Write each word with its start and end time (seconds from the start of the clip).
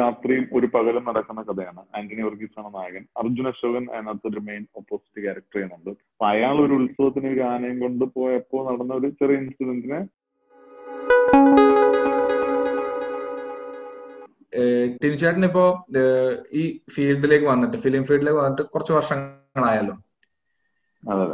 രാത്രിയും 0.00 0.44
ഒരു 0.56 0.66
പകലും 0.74 1.04
നടക്കുന്ന 1.08 1.40
കഥയാണ്. 1.48 1.82
ആന്റണി 1.96 2.22
വർഗീസ് 2.26 2.56
ആണ് 2.60 2.68
നായകൻ. 2.76 3.02
അർജുൻ 3.20 3.46
അശോകൻ 3.50 3.84
അതിനകത്ത് 3.94 4.26
ഒരു 4.30 4.40
മെയിൻ 4.46 4.62
ഓപ്പോസിറ്റ് 4.80 5.22
ക്യാരക്ടർ 5.24 5.56
ചെയ്യുന്നുണ്ട്. 5.56 5.90
അപ്പൊ 6.12 6.26
അയാൾ 6.32 6.56
ഒരു 6.64 6.74
ഉത്സവത്തിന് 6.80 7.28
ഒരു 7.34 7.42
ആനയും 7.52 7.76
കൊണ്ട് 7.84 8.04
പോയപ്പോ 8.16 8.58
നടന്ന 8.68 8.92
ഒരു 9.00 9.08
ചെറിയ 9.20 9.42
ഇൻസിഡന്റിനെ 9.44 10.00
ടിനിച്ചേട്ടൻ 15.02 15.44
ഇപ്പോ 15.48 15.64
ഈ 16.60 16.62
ഫീൽഡിലേക്ക് 16.94 17.46
വന്നിട്ട് 17.50 17.76
ഫിലിം 17.84 18.02
ഫീൽഡിലേക്ക് 18.08 18.40
വന്നിട്ട് 18.40 18.64
കുറച്ച് 18.72 18.92
വർഷങ്ങളായല്ലോ. 18.96 19.94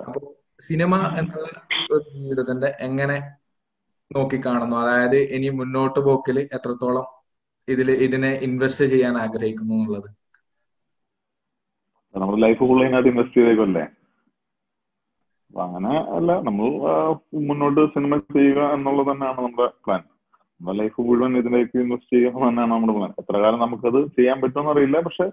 അപ്പൊ 0.08 0.20
സിനിമ 0.68 0.94
എന്നുള്ള 1.20 1.48
ഒരു 1.94 2.04
ജീവിതത്തിന്റെ 2.14 2.70
എങ്ങനെ 2.86 3.16
നോക്കിക്കാണുന്നു 4.10 4.76
അതായത് 4.82 5.18
ഇനി 5.36 5.48
മുന്നോട്ട് 5.60 6.00
പോക്കിൽ 6.08 6.38
എത്രത്തോളം 6.56 7.06
ഇതിൽ 7.74 7.88
ഇതിനെ 8.06 8.30
ഇൻവെസ്റ്റ് 8.46 8.84
ചെയ്യാൻ 8.92 9.14
ആഗ്രഹിക്കുന്നു 9.24 9.74
എന്നുള്ളത്. 9.78 10.08
ലൈഫ് 12.44 12.62
അതിനകത്ത് 12.64 13.10
ഇൻവെസ്റ്റ് 13.12 13.38
ചെയ്തേക്കല്ലേ 13.40 13.84
അങ്ങനെ 15.64 15.92
അല്ല 16.16 16.30
നമ്മൾ 16.46 16.66
മുന്നോട്ട് 17.48 17.82
സിനിമ 17.94 18.16
ചെയ്യുക 18.36 18.60
എന്നുള്ളത് 18.76 19.08
തന്നെയാണ് 19.10 19.40
നമ്മുടെ 19.46 19.66
പ്ലാൻ 19.84 20.02
നമ്മുടെ 20.60 20.76
ലൈഫ് 20.80 21.00
മുഴുവൻ 21.08 21.32
ഇതിലേക്ക് 21.40 21.76
ഇൻവെസ്റ്റ് 21.84 22.12
ചെയ്യുക 22.14 22.34
തന്നെയാണ് 22.46 22.72
നമ്മുടെ 22.74 22.94
പ്ലാൻ 22.96 23.12
എത്ര 23.22 23.36
കാലം 23.44 23.60
നമുക്കത് 23.64 24.00
ചെയ്യാൻ 24.18 24.36
പറ്റുമെന്ന് 24.42 24.72
അറിയില്ല 24.74 25.00
പക്ഷെ 25.06 25.26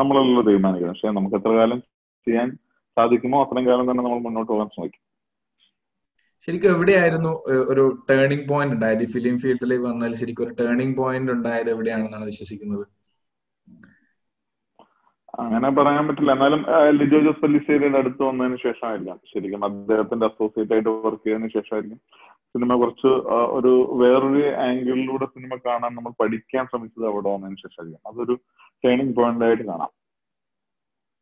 നമ്മളല്ലോ 0.00 0.42
തീരുമാനിക്കുന്നത്. 0.48 0.94
പക്ഷെ 0.94 1.10
നമുക്ക് 1.18 1.36
എത്ര 1.40 1.52
കാലം 1.60 1.78
ചെയ്യാൻ 2.26 2.48
സാധിക്കുമോ 2.96 3.38
അത്രയും 3.44 3.68
കാലം 3.70 3.86
തന്നെ 3.90 4.02
നമ്മൾ 4.06 4.20
മുന്നോട്ട് 4.26 4.50
പോകാൻ 4.52 4.68
ശ്രമിക്കും. 4.74 5.02
ശരിക്കും 6.46 6.70
എവിടെയായിരുന്നു 6.74 7.32
ഒരു 7.72 7.82
ടേണിംഗ് 8.10 8.46
പോയിന്റ് 8.50 8.74
ഉണ്ടായത്? 8.76 9.02
ഈ 9.06 9.08
ഫിലിം 9.14 9.36
ഫീൽഡിലേക്ക് 9.42 9.84
വന്നാൽ 9.84 10.14
ശരിക്കും 10.20 10.44
ഒരു 10.46 10.54
ടേണിംഗ് 10.60 10.96
പോയിന്റ് 11.00 11.32
ഉണ്ടായത് 11.36 11.70
എവിടെയാണെന്നാണ് 11.74 12.26
വിശ്വസിക്കുന്നത്? 12.30 12.84
അങ്ങനെ 15.42 15.68
പറയാൻ 15.78 16.04
പറ്റില്ല. 16.08 16.32
എന്നാലും 16.36 16.62
ലിജോ 17.00 17.18
ജോസ് 17.26 17.42
പല്ലിശ്ശേരിയുടെ 17.42 17.98
അടുത്ത് 18.02 18.22
വന്നതിന് 18.28 18.56
ശേഷമായിരിക്കാം. 18.64 19.18
ശരിക്കും 19.32 19.64
അദ്ദേഹത്തിന്റെ 19.68 20.26
അസോസിയേറ്റ് 20.30 20.74
ആയിട്ട് 20.76 20.90
വർക്ക് 21.04 21.24
ചെയ്തതിന് 21.26 21.50
ശേഷമായിരിക്കും 21.56 22.00
സിനിമ 22.52 22.74
കുറച്ച് 22.80 23.10
ഒരു 23.56 23.72
വേറൊരു 24.00 24.42
ആംഗിളിലൂടെ 24.66 25.26
സിനിമ 25.34 25.56
കാണാൻ 25.66 25.92
നമ്മൾ 25.96 26.12
പഠിക്കാൻ 26.22 26.64
ശ്രമിച്ചത് 26.70 27.06
അവിടെ 27.10 27.28
വന്നതിന് 27.34 27.62
ശേഷമായിരിക്കും. 27.64 28.02
അതൊരു 28.10 28.34
ടേണിംഗ് 28.84 29.14
പോയിന്റ് 29.18 29.44
ആയിട്ട് 29.48 29.64
കാണാം. 29.70 29.92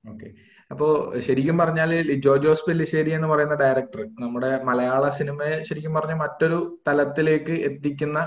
ഓക്കെ 0.04 0.28
അപ്പോ 0.70 0.86
ശരിക്കും 1.18 1.56
പറഞ്ഞാൽ 1.58 1.90
ലിജോ 2.10 2.32
ജോസ് 2.36 2.64
പെല്ലിശ്ശേരി 2.66 3.10
എന്ന് 3.10 3.28
പറയുന്ന 3.28 3.54
ഡയറക്ടർ 3.54 4.00
നമ്മുടെ 4.20 4.50
മലയാള 4.64 5.04
സിനിമയെ 5.18 5.56
ശരിക്കും 5.64 5.94
പറഞ്ഞ 5.94 6.14
മറ്റൊരു 6.24 6.58
തലത്തിലേക്ക് 6.88 7.54
എത്തിക്കുന്ന 7.68 8.18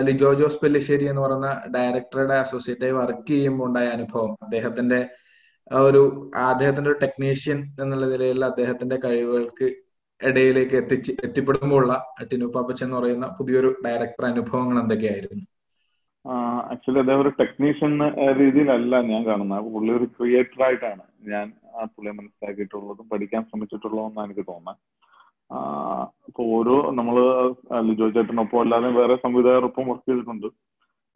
ലിജോ 0.00 0.30
ജോസ് 0.34 0.60
പെല്ലിശ്ശേരി 0.62 1.04
എന്ന് 1.10 1.22
പറയുന്ന 1.22 1.48
ഡയറക്ടറുടെ 1.76 2.34
അസോസിയേറ്റായി 2.34 2.94
വർക്ക് 2.98 3.30
ചെയ്യുമ്പോൾ 3.30 3.66
ഉണ്ടായ 3.68 3.88
അനുഭവം. 3.88 4.32
അദ്ദേഹത്തിന്റെ 4.42 5.00
ഒരു 5.84 6.02
അദ്ദേഹത്തിന്റെ 6.50 6.90
ഒരു 6.90 6.98
ടെക്നീഷ്യൻ 7.04 7.58
എന്നുള്ള 7.82 8.06
നിലയിലുള്ള 8.06 8.46
അദ്ദേഹത്തിന്റെ 8.46 8.96
കഴിവുകൾക്ക് 9.04 9.68
ഇടയിലേക്ക് 10.20 10.76
എത്തിച്ച് 10.82 11.12
എത്തിപ്പെടുമ്പോഴുള്ള 11.24 11.94
ടിനു 12.30 12.48
എന്ന് 12.82 12.96
പറയുന്ന 12.98 13.26
പുതിയൊരു 13.38 13.70
ഡയറക്ടർ 13.86 14.24
അനുഭവങ്ങൾ 14.32 14.78
എന്തൊക്കെയായിരുന്നു? 14.82 15.44
ആക്ച്വലി 16.72 17.00
അദ്ദേഹം 17.02 17.22
ഒരു 17.24 17.32
ടെക്നീഷ്യൻ 17.40 17.94
രീതിയിലല്ല 18.40 19.00
ഞാൻ 19.12 19.22
കാണുന്നത്. 19.28 19.66
പുള്ളി 19.74 19.90
ഒരു 19.98 20.06
ക്രിയേറ്റർ 20.16 20.60
ആയിട്ടാണ് 20.66 21.04
ഞാൻ 21.32 21.46
ആ 21.76 21.84
പുള്ളിയെ 21.94 22.14
മനസ്സിലാക്കിയിട്ടുള്ളതും 22.18 23.06
പഠിക്കാൻ 23.12 23.42
ശ്രമിച്ചിട്ടുള്ളതെന്നാണ് 23.48 24.26
എനിക്ക് 24.28 24.44
തോന്നുന്നത്. 24.50 24.78
ഇപ്പൊ 26.28 26.42
ഓരോ 26.56 26.76
നമ്മൾ 26.98 27.16
ലിജോ 27.88 28.06
ചേട്ടനൊപ്പം 28.14 28.60
അല്ലാതെ 28.62 28.90
വേറെ 29.00 29.16
സംവിധായകരൊപ്പം 29.24 29.88
വർക്ക് 29.90 30.08
ചെയ്തിട്ടുണ്ട്. 30.10 30.48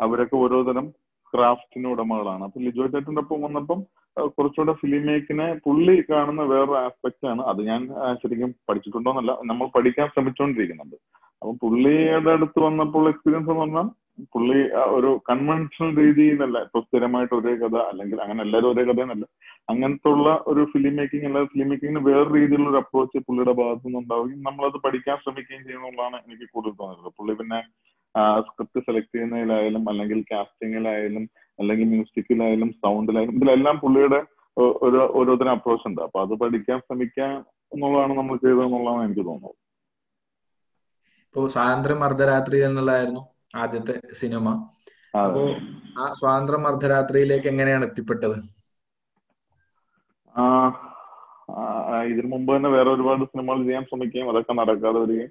അവരൊക്കെ 0.00 0.36
ഓരോ 0.44 0.58
തരം 0.68 0.88
ക്രാഫ്റ്റിന് 1.32 1.88
ഉടമകളാണ്. 1.94 2.42
അപ്പൊ 2.48 2.58
ലിജോ 2.66 2.84
ചേട്ടന്റെ 2.92 3.22
ഒപ്പം 3.24 3.40
വന്നപ്പം 3.46 3.80
കുറച്ചുകൂടെ 4.36 4.72
ഫിലിം 4.82 5.02
മേക്കിനെ 5.08 5.46
പുള്ളി 5.64 5.94
കാണുന്ന 6.10 6.42
വേറൊരു 6.52 6.76
ആസ്പെക്ട് 6.84 7.26
ആണ്. 7.32 7.42
അത് 7.50 7.60
ഞാൻ 7.70 7.80
ശരിക്കും 8.22 8.52
പഠിച്ചിട്ടുണ്ടോന്നല്ല 8.68 9.32
നമ്മൾ 9.50 9.66
പഠിക്കാൻ 9.76 10.06
ശ്രമിച്ചുകൊണ്ടിരിക്കുന്നുണ്ട് 10.14 10.96
അപ്പൊ 11.40 11.52
പുള്ളിയുടെ 11.64 12.32
അടുത്ത് 12.36 12.60
വന്നപ്പോൾ 12.66 13.04
എക്സ്പീരിയൻസ് 13.12 13.50
എന്ന് 13.52 13.64
പറഞ്ഞാൽ 13.64 13.88
പുള്ളി 14.34 14.58
ഒരു 14.96 15.10
കൺവെൻഷണൽ 15.30 15.90
നിന്നല്ല 16.20 16.58
ഇപ്പൊ 16.66 16.80
സ്ഥിരമായിട്ട് 16.80 17.34
ഒരേ 17.34 17.52
കഥ 17.62 17.76
അല്ലെങ്കിൽ 17.90 18.18
അങ്ങനെ 18.24 18.40
എല്ലാവരും 18.42 18.70
ഒരേ 18.72 18.84
കഥ 18.88 19.00
എന്നല്ല. 19.06 19.26
അങ്ങനത്തെ 19.72 20.08
ഉള്ള 20.14 20.28
ഒരു 20.46 20.62
ഫിലിം 20.72 20.94
മേക്കിംഗ് 20.96 21.26
അല്ലാതെ 21.28 21.48
ഫിലിം 21.52 21.68
മേക്കിങ്ങിന് 21.70 22.02
വേറെ 22.08 22.28
രീതിയിലുള്ള 22.36 22.70
ഒരു 22.70 22.80
അപ്രോച്ച് 22.84 23.18
പുള്ളിയുടെ 23.26 23.54
ഭാഗത്തു 23.60 23.86
നിന്ന് 23.86 24.00
ഉണ്ടാവുകയും 24.02 24.42
നമ്മളത് 24.42 24.78
പഠിക്കാൻ 24.86 25.18
ശ്രമിക്കുകയും 25.24 25.64
ചെയ്യുന്നുള്ളതാണ് 25.66 26.18
എനിക്ക് 26.26 26.48
കൂടുതൽ 26.54 26.76
തോന്നിയത് 26.80 27.12
പുള്ളി 27.18 27.34
പിന്നെ 27.40 27.60
സ്ക്രിപ്റ്റ് 28.46 28.80
സെലക്ട് 28.86 29.12
ചെയ്യുന്നതിലായാലും 29.14 29.84
അല്ലെങ്കിൽ 29.88 30.20
കാസ്റ്റിങ്ങിലായാലും 30.32 31.24
അല്ലെങ്കിൽ 31.58 31.88
മ്യൂസിക്കിലായാലും 31.94 32.70
സൗണ്ടിലായാലും 32.82 33.36
ഇതിലെല്ലാം 33.38 33.78
പുള്ളിയുടെ 33.84 34.20
ഒരു 34.56 35.00
ഓരോരുത്തരും 35.18 35.54
അപ്രോച്ച് 35.56 35.88
ഉണ്ട്. 35.88 36.00
അപ്പൊ 36.06 36.18
അത് 36.24 36.34
പഠിക്കാൻ 36.42 36.78
ശ്രമിക്കുക 36.86 37.26
എന്നുള്ളതാണ് 37.72 38.12
നമ്മൾ 38.18 38.36
ചെയ്തതെന്നുള്ളതാണ് 38.36 39.04
എനിക്ക് 39.04 39.24
തോന്നുന്നത്. 39.26 39.56
ഇപ്പോ 41.26 41.48
സ്വാതന്ത്ര്യം 41.54 42.04
അർദ്ധരാത്രി 42.04 42.58
എന്നുള്ളതായിരുന്നു. 42.68 43.22
ആദ്യത്തെ 43.54 43.94
സിനിമ. 44.20 44.46
അപ്പോ 45.20 45.42
ആ 46.00 46.06
സ്വാതന്ത്ര്യം 46.18 46.64
അർദ്ധരാത്രിയിലേക്ക് 46.66 47.48
എങ്ങനെയാണ് 47.52 47.84
എത്തിപ്പെട്ടത്? 47.88 48.36
ഇതിനു 52.10 52.28
മുമ്പ് 52.32 52.50
തന്നെ 52.54 52.68
വേറെ 52.68 52.88
ഒരുപാട് 52.90 53.22
സിനിമകൾ 53.30 53.60
ചെയ്യാൻ 53.68 53.84
ശ്രമിക്കുകയും 53.88 54.30
അതൊക്കെ 54.32 54.54
നടക്കാതെ 54.58 54.98
വരികയും 55.04 55.30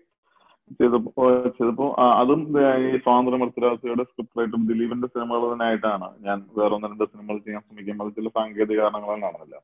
ചെയ്തപ്പോ 0.80 1.26
ചെയ്തപ്പോ 1.58 1.86
അതും 2.22 2.42
ഈ 2.86 2.90
സ്വാതന്ത്ര്യ 3.04 3.38
മത്സരാർത്ഥിയുടെ 3.44 4.04
സ്ക്രിപ്റ്റ് 4.04 4.40
റൈറ്റും 4.40 4.64
ദിലീപിന്റെ 4.72 5.08
സിനിമകൾ 5.14 5.44
തന്നെ 5.52 5.66
ആയിട്ടാണ് 5.66 6.08
ഞാൻ 6.26 6.38
വേറെ 6.58 6.74
ഒന്ന് 6.78 6.88
രണ്ട് 6.88 7.06
സിനിമകൾ 7.12 7.38
ചെയ്യാൻ 7.46 7.62
ശ്രമിക്കുകയും 7.62 8.02
അത് 8.04 8.12
ചില 8.18 8.30
സാങ്കേതിക 8.38 8.80
കാരണങ്ങളാൽ 8.82 9.22
കാണുന്നില്ല 9.26 9.58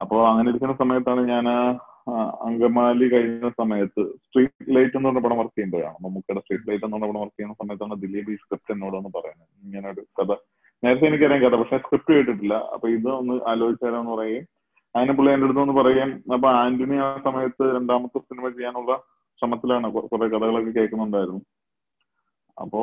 അപ്പോ 0.00 0.18
അങ്ങനെ 0.30 0.48
ഇരിക്കുന്ന 0.52 0.74
സമയത്താണ് 0.82 1.22
ഞാൻ 1.32 1.46
അങ്കമാലി 2.46 3.12
കഴിഞ്ഞ 3.12 3.48
സമയത്ത് 3.48 4.02
സ്ട്രീറ്റ് 4.26 4.76
ലൈറ്റ് 4.76 4.96
എന്ന് 4.96 5.08
പറഞ്ഞ 5.08 5.20
പടം 5.20 5.38
വർക്ക് 5.38 5.58
ചെയ്യുമ്പോഴാണ്. 5.58 5.94
മമ്മൂക്കയുടെ 6.04 6.40
സ്ട്രീറ്റ് 6.40 6.68
ലൈറ്റ് 6.68 6.84
എന്ന് 6.84 6.96
പറഞ്ഞ 6.96 7.10
പടം 7.10 7.20
വർക്ക് 7.20 7.40
ചെയ്യുന്ന 7.40 7.54
സമയത്താണ് 7.62 8.00
ദിലീപ് 8.00 8.30
ഈ 8.30 8.34
സ്ക്രിപ്റ്റ് 8.34 8.72
എന്നോടൊന്ന് 8.72 9.08
പറയുന്നത്. 9.08 9.48
ഇങ്ങനെ 9.64 9.90
ഒരു 9.90 10.00
കഥ. 10.18 10.36
നേരത്തെ 10.84 11.06
എനിക്കറിയാം 11.06 11.42
കഥ 11.42 11.56
പക്ഷെ 11.56 11.78
സ്ക്രിപ്റ്റ് 11.78 12.14
കേട്ടിട്ടില്ല. 12.14 12.54
അപ്പൊ 12.54 12.88
ഇത് 12.88 13.08
ഒന്ന് 13.08 13.34
ആലോചിച്ചാലോന്ന് 13.48 14.10
പറയുകയും 14.10 14.46
അതിന് 14.96 15.12
പുള്ളി 15.12 15.32
എന്റെ 15.32 15.44
അടുത്ത് 15.44 15.60
ഒന്ന് 15.60 15.74
പറയുകയും 15.74 16.32
അപ്പൊ 16.32 16.48
ആന്റണി 16.48 16.96
ആ 16.96 17.20
സമയത്ത് 17.24 17.76
രണ്ടാമത്തെ 17.76 18.18
സിനിമ 18.18 18.48
ചെയ്യാനുള്ള 18.48 18.96
ശ്രമത്തിലാണ് 19.40 19.92
കുറെ 19.92 20.28
കഥകളൊക്കെ 20.28 20.70
കേൾക്കുന്നുണ്ടായിരുന്നു. 20.70 21.40
അപ്പോ 22.58 22.80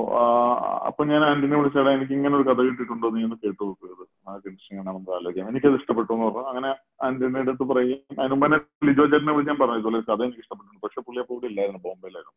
അപ്പൊ 0.89 1.01
ഞാൻ 1.09 1.21
ആന്റിനെ 1.29 1.57
വിളിച്ചാടാ 1.59 1.91
എനിക്ക് 1.97 2.13
ഇങ്ങനെ 2.17 2.35
ഒരു 2.37 2.45
കഥ 2.47 2.59
കിട്ടിയിട്ടുണ്ടോ 2.67 3.09
നീ 3.15 3.21
ഒന്ന് 3.27 3.37
കേട്ടു 3.43 3.63
നോക്കുന്നത് 3.63 4.03
ആ 4.27 4.35
ഇൻട്രസ്റ്റിംഗ് 4.35 4.79
ആണ് 4.81 4.87
നമുക്ക് 4.89 5.11
ആലോചിക്കാം 5.17 5.49
എനിക്കത് 5.51 5.75
ഇഷ്ടപ്പെട്ടു 5.79 6.11
എന്ന് 6.15 6.25
പറഞ്ഞു. 6.27 6.49
അങ്ങനെ 6.51 6.69
ആന്റണിയുടെ 7.07 7.51
അടുത്ത് 7.51 7.67
പറയും. 7.71 7.99
അതിന് 8.19 8.33
മുമ്പ് 8.33 8.57
ലിജോ 8.89 9.05
ചേട്ടനെ 9.11 9.33
വിളിച്ച് 9.35 9.51
ഞാൻ 9.51 9.59
പറഞ്ഞു 9.61 9.81
ഇതുപോലെ 9.81 10.01
കഥ 10.09 10.21
എനിക്ക് 10.27 10.43
ഇഷ്ടപ്പെട്ടു 10.45 10.81
പക്ഷെ 10.85 11.01
പുള്ളി 11.07 11.21
അപ്പോൾ 11.23 11.35
ഇവിടെ 11.35 11.47
ഇല്ലായിരുന്നു 11.51 11.81
ബോംബെയിലായിരുന്നു. 11.87 12.35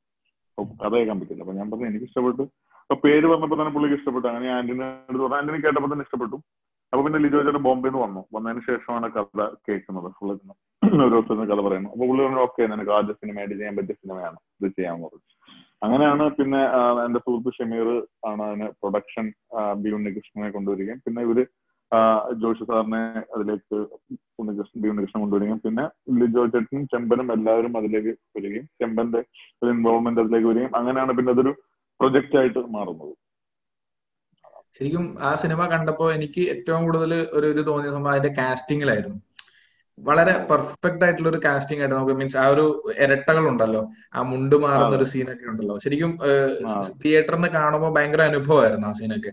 അപ്പൊ 0.59 0.65
കഥ 0.83 0.93
കേൾക്കാൻ 0.99 1.19
പറ്റില്ല. 1.21 1.43
അപ്പൊ 1.45 1.55
ഞാൻ 1.61 1.69
പറഞ്ഞു 1.71 1.87
എനിക്ക് 1.91 2.07
ഇഷ്ടപ്പെട്ടു. 2.11 2.45
അപ്പൊ 2.83 2.97
പേര് 3.07 3.27
പറഞ്ഞപ്പോൾ 3.33 3.59
തന്നെ 3.61 3.73
പുള്ളിക്ക് 3.77 3.97
ഇഷ്ടപ്പെട്ടു. 4.01 4.27
അങ്ങനെ 4.29 4.53
ആന്റിനെ 4.59 4.87
അടുത്ത് 5.09 5.25
പറഞ്ഞു. 5.25 5.39
ആന്റിനെ 5.41 5.61
കേട്ടപ്പോൾ 5.67 5.93
തന്നെ 5.93 6.07
ഇഷ്ടപ്പെട്ടു. 6.09 6.37
അപ്പൊ 6.93 7.03
പിന്നെ 7.05 7.19
ലിജോ 7.25 7.39
ചേട്ടൻ 7.47 7.63
ബോംബെന്ന് 7.69 8.01
വന്നു. 8.07 8.23
വന്നതിന് 8.37 8.63
ശേഷമാണ് 8.71 9.07
കഥ 9.19 9.49
കേൾക്കുന്നത്. 9.67 10.09
ഫുള്ള് 10.19 10.35
ഒരു 11.05 11.13
ദിവസം 11.15 11.47
കഥ 11.53 11.61
പറയുന്നു. 11.69 11.91
അപ്പൊ 11.95 12.05
പുള്ളി 12.11 12.23
പറഞ്ഞു 12.25 12.43
ഓക്കെ 12.47 12.63
നിനക്ക് 12.73 12.93
ആദ്യ 12.99 13.15
സിനിമയായിട്ട് 13.21 13.55
ചെയ്യാൻ 13.61 13.77
പറ്റിയ 13.79 13.97
സിനിമയാണ്. 14.03 14.39
ഇത് 14.61 14.69
ചെയ്യാൻ 14.79 14.99
പറഞ്ഞു. 15.05 15.23
അങ്ങനെയാണ് 15.83 16.25
പിന്നെ 16.37 16.61
എന്റെ 17.05 17.21
സുഹൃത്ത് 17.25 17.53
ഷമീർ 17.57 17.89
ആണ് 18.31 18.43
അതിന് 18.47 18.67
പ്രൊഡക്ഷൻ 18.81 19.27
ബി 19.83 19.91
ഉണ്ണികൃഷ്ണനെ 19.91 20.51
കൊണ്ടുവരികയും 20.51 21.01
പിന്നെ 21.07 21.23
ഇവർ 21.23 21.39
ജോഷി 22.43 22.65
സാറിനെ 22.69 23.01
അതിലേക്ക് 23.35 23.79
ഉണ്ണികൃഷ്ണൻ 24.41 24.81
ബി 24.83 24.91
ഉണ്ണികൃഷ്ണൻ 24.93 25.23
കൊണ്ടുവരികയും 25.23 25.59
പിന്നെ 25.65 25.85
ലിജോ 26.21 26.45
ചേട്ടനും 26.47 26.85
ചെമ്പനും 26.93 27.29
എല്ലാവരും 27.35 27.75
അതിലേക്ക് 27.81 28.13
വരികയും 28.37 28.67
ചെമ്പന്റെ 28.81 29.21
ഒരു 29.63 29.71
ഇൻവോൾവ്മെന്റ് 29.71 30.23
അതിലേക്ക് 30.25 30.49
വരികയും 30.49 30.73
അങ്ങനെയാണ് 30.81 31.15
പിന്നെ 31.19 31.33
അതൊരു 31.33 31.53
പ്രൊജക്റ്റ് 32.01 32.37
ആയിട്ട് 32.39 32.61
മാറുന്നത്. 32.77 33.13
ശരിക്കും 34.77 35.05
ആ 35.21 35.31
സിനിമ 35.35 35.63
കണ്ടപ്പോ 35.73 36.05
എനിക്ക് 36.13 36.43
ഏറ്റവും 36.53 36.83
കൂടുതൽ 36.87 37.11
ഒരു 37.37 37.47
ഇത് 37.47 37.63
തോന്നിയ 37.67 37.91
സംഭവം 37.91 38.13
അതിന്റെ 38.13 38.33
കാസ്റ്റിംഗിലായിരുന്നു 38.39 39.19
വളരെ 39.99 40.35
പെർഫെക്റ്റ് 40.51 41.05
ആയിട്ടുള്ള 41.05 41.29
ഒരു 41.31 41.41
കാസ്റ്റിംഗ് 41.45 41.83
ആയിട്ട് 41.83 41.95
നമുക്ക് 41.95 42.15
മീൻസ് 42.21 42.39
ആ 42.43 42.47
ഒരു 42.55 42.65
ഇരട്ടകൾ 43.05 43.45
ഉണ്ടല്ലോ 43.51 43.83
ആ 44.15 44.23
മുണ്ട് 44.31 44.57
മാറുന്ന 44.65 44.97
ഒരു 44.99 45.07
സീനൊക്കെ 45.13 45.47
ഉണ്ടല്ലോ. 45.51 45.77
ശരിക്കും 45.85 46.13
തിയേറ്ററിൽ 47.03 47.39
നിന്ന് 47.39 47.51
കാണുമ്പോൾ 47.59 47.93
ഭയങ്കര 47.97 48.23
അനുഭവമായിരുന്നു 48.31 48.89
ആ 48.91 48.95
സീനൊക്കെ 49.01 49.33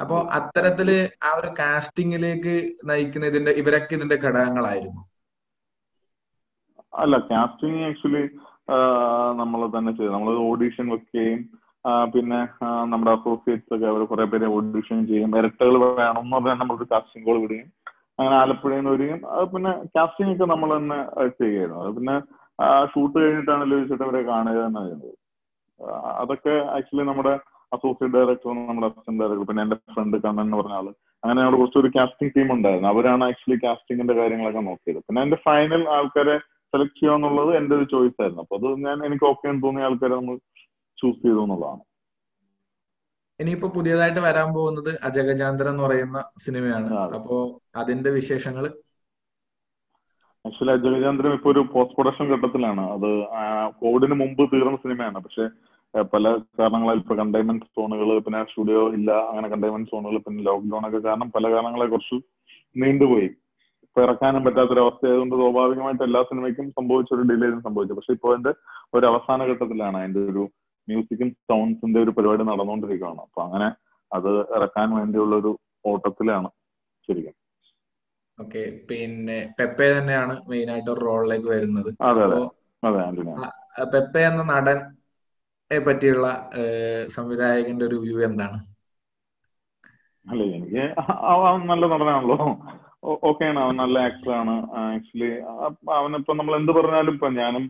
അപ്പോ 0.00 0.16
അത്തരത്തിൽ 0.38 0.88
ആ 1.26 1.30
ഒരു 1.40 1.50
കാസ്റ്റിംഗിലേക്ക് 1.60 2.54
നയിക്കുന്ന 2.88 3.30
ഇതിന്റെ 3.32 3.52
ഇവരൊക്കെ 3.60 3.94
ഇതിന്റെ 3.98 4.16
ഘടകങ്ങളായിരുന്നു. 4.24 5.02
അല്ല 6.94 7.16
കാസ്റ്റിംഗ് 7.30 7.82
ആക്ച്വലി 7.86 8.24
നമ്മൾ 9.40 9.60
തന്നെ 9.74 9.92
ചെയ്തു. 9.96 10.12
നമ്മൾ 10.16 10.30
ഓഡീഷൻ 10.50 10.86
വെക്കുകയും 10.94 11.40
പിന്നെ 12.14 12.38
നമ്മുടെ 12.92 13.10
അസോസിയേറ്റ്സ് 13.16 13.72
ഒക്കെ 13.74 13.86
അവർ 13.90 14.02
കുറെ 14.12 14.24
പേര് 14.30 14.46
ഓഡീഷൻ 14.54 14.98
ചെയ്യും 15.10 15.36
ഇരട്ടകൾ 15.40 15.74
വേണം 15.82 16.22
എന്ന് 16.22 16.36
പറഞ്ഞാൽ 16.36 16.58
നമ്മളൊരു 16.62 16.88
കാസ്റ്റിംഗ് 16.92 17.26
കോൾ 17.28 17.38
വിടുകയും 17.42 17.68
അങ്ങനെ 18.18 18.36
ആലപ്പുഴയിൽ 18.42 18.78
നിന്ന് 18.80 18.92
വരികയും 18.94 19.20
അത് 19.34 19.46
പിന്നെ 19.54 19.72
കാസ്റ്റിംഗ് 19.96 20.32
ഒക്കെ 20.34 20.46
നമ്മൾ 20.52 20.70
തന്നെ 20.76 20.98
ചെയ്യുകയായിരുന്നു 21.38 21.80
അത് 21.84 21.92
പിന്നെ 21.98 22.16
ഷൂട്ട് 22.92 23.16
കഴിഞ്ഞിട്ടാണ് 23.18 23.64
ലഭിച്ചിട്ട് 23.72 24.04
അവരെ 24.06 24.22
കാണുക 24.30 24.60
എന്ന് 24.68 24.82
ചെയ്യുന്നത് 24.84 25.14
അതൊക്കെ 26.20 26.54
ആക്ച്വലി 26.76 27.04
നമ്മുടെ 27.10 27.34
അസോസിയേറ്റ് 27.72 28.14
ഡയറക്ടർ 28.16 28.52
നമ്മുടെ 28.68 28.86
അസിസ്റ്റന്റ് 28.90 29.20
ഡയറക്ടർ 29.22 29.46
പിന്നെ 29.48 29.62
എന്റെ 29.66 29.76
ഫ്രണ്ട് 29.94 30.16
കണ്ണൻ 30.24 30.44
എന്ന് 30.46 30.58
പറഞ്ഞ 30.60 30.76
ആൾ 30.80 30.86
അങ്ങനെ 31.22 31.40
അവിടെ 31.44 31.56
കുറച്ചൊരു 31.60 31.90
കാസ്റ്റിംഗ് 31.96 32.34
ടീം 32.36 32.48
ഉണ്ടായിരുന്നു. 32.54 32.88
അവരാണ് 32.92 33.22
ആക്ച്വലി 33.28 33.58
കാസ്റ്റിംഗിന്റെ 33.64 34.14
കാര്യങ്ങളൊക്കെ 34.20 34.62
നോക്കിയത്. 34.68 35.00
പിന്നെ 35.06 35.20
എന്റെ 35.26 35.38
ഫൈനൽ 35.46 35.82
ആൾക്കാരെ 35.96 36.36
സെലക്ട് 36.72 36.96
ചെയ്യുക 36.98 37.16
എന്നുള്ളത് 37.18 37.50
എന്റെ 37.58 37.74
ഒരു 37.78 37.86
ചോയ്സ് 37.94 38.18
ആയിരുന്നു. 38.22 38.42
അപ്പൊ 38.44 38.56
അത് 38.58 38.66
ഞാൻ 38.86 38.98
എനിക്ക് 39.08 39.26
ഓക്കെ 39.32 39.46
എന്ന് 39.50 39.62
തോന്നിയ 39.66 39.88
ആൾക്കാരെ 39.88 40.14
നമ്മൾ 40.20 40.36
ചൂസ് 40.98 41.20
ചെയ്തു 41.24 41.40
എന്നുള്ളതാണ്. 41.44 41.82
ഇനിയിപ്പോ 43.40 43.68
പുതിയതായിട്ട് 43.76 44.20
വരാൻ 44.20 44.48
പോകുന്നത് 44.54 44.90
അജഗജാന്തരം 45.02 45.70
എന്ന് 45.70 45.82
പറയുന്ന 45.82 46.18
സിനിമയാണ്. 46.44 46.90
അപ്പോ 47.18 47.36
അതിന്റെ 47.76 48.10
വിശേഷങ്ങൾ 48.10 48.66
ആക്ച്വലി 50.44 50.72
അജഗജാന്തരം 50.76 51.32
ഇപ്പൊ 51.36 51.48
ഒരു 51.52 51.62
പോസ്റ്റ് 51.72 51.96
പ്രൊഡക്ഷൻ 51.96 52.26
ഘട്ടത്തിലാണ്. 52.34 52.82
അത് 52.96 53.08
കോവിഡിന് 53.80 54.16
മുമ്പ് 54.20 54.42
തീർന്ന 54.52 54.76
സിനിമയാണ്. 54.84 55.18
പക്ഷെ 55.24 55.44
പല 56.12 56.24
കാരണങ്ങളാൽ 56.58 56.98
ഇപ്പൊ 57.02 57.14
കണ്ടെയ്ൻമെന്റ് 57.14 57.66
സോണുകൾ 57.76 58.08
പിന്നെ 58.26 58.40
സ്റ്റുഡിയോ 58.44 58.82
ഇല്ല 58.96 59.10
അങ്ങനെ 59.30 59.48
കണ്ടെയ്ൻമെന്റ് 59.48 59.90
സോണുകൾ 59.90 60.16
പിന്നെ 60.26 60.42
ലോക്ക്ഡൌൺ 60.48 60.84
ഒക്കെ 60.88 61.00
കാരണം 61.08 61.28
പല 61.36 61.44
കാരണങ്ങളെ 61.54 61.86
കുറച്ച് 61.86 62.16
നീണ്ടുപോയി. 62.82 63.28
ഇപ്പൊ 63.86 64.00
ഇറക്കാനും 64.02 64.44
പറ്റാത്തൊരവസ്ഥ 64.44 65.02
ആയതുകൊണ്ട് 65.08 65.34
സ്വാഭാവികമായിട്ട് 65.34 66.02
എല്ലാ 66.02 66.22
സിനിമയ്ക്കും 66.30 66.66
സംഭവിച്ച 66.78 67.12
ഒരു 67.14 67.24
ഡിലേ 67.30 67.48
സംഭവിച്ചു. 67.66 67.94
പക്ഷെ 67.94 68.12
ഇപ്പോൾ 68.16 68.32
അതിന്റെ 68.32 68.52
ഒരു 68.94 69.06
അവസാന 69.06 69.42
ഘട്ടത്തിലാണ്. 69.52 69.96
അതിന്റെ 69.96 70.20
ഒരു 70.32 70.44
മ്യൂസിക്കും 70.88 71.28
സൗണ്ട്സിന്റെ 71.48 71.98
ഒരു 72.04 72.14
പരിപാടി 72.16 72.44
നടന്നുകൊണ്ടിരിക്കുകയാണ് 72.50 73.20
അപ്പൊ 73.26 73.40
അങ്ങനെ 73.46 73.68
അത് 74.10 74.30
ഇറക്കാൻ 74.56 74.88
വേണ്ടിയുള്ള 74.98 75.34
ഒരു 75.42 75.52
ഓട്ടത്തിലാണ് 75.90 76.48
ശരിക്കും. 77.08 77.34
ഓക്കെ 78.38 78.62
പിന്നെ 78.88 79.38
പെപ്പെ 79.58 79.86
തന്നെയാണ് 79.96 80.34
മെയിൻ 80.50 80.68
ആയിട്ട് 80.72 80.90
ഒരു 80.94 81.02
റോളിലേക്ക് 81.08 81.48
വരുന്നത്. 81.54 81.90
പെപ്പെ 83.94 84.22
എന്ന 84.30 84.42
നടൻ 84.52 84.78
പറ്റിയുള്ള 85.70 86.26
സംവിധായകന്റെ 87.14 87.84
ഒരു 87.88 87.96
വ്യൂ 88.02 88.18
എന്താണ്? 88.28 88.58
അല്ല 90.26 90.42
എനിക്ക് 90.58 90.84
അവൻ 91.32 91.64
നല്ല 91.70 91.84
നടനാണല്ലോ. 91.92 92.38
ഓക്കെയാണ് 93.28 93.58
അവൻ 93.64 93.74
നല്ല 93.82 93.96
ആക്ടറാണ് 94.08 94.54
ആക്ച്വലി 94.82 95.30
അവനിപ്പോ 95.98 96.32
നമ്മൾ 96.38 96.54
എന്ത് 96.60 96.72
പറഞ്ഞാലും 96.78 97.14
ഇപ്പൊ 97.16 97.28
ഞാനും 97.40 97.64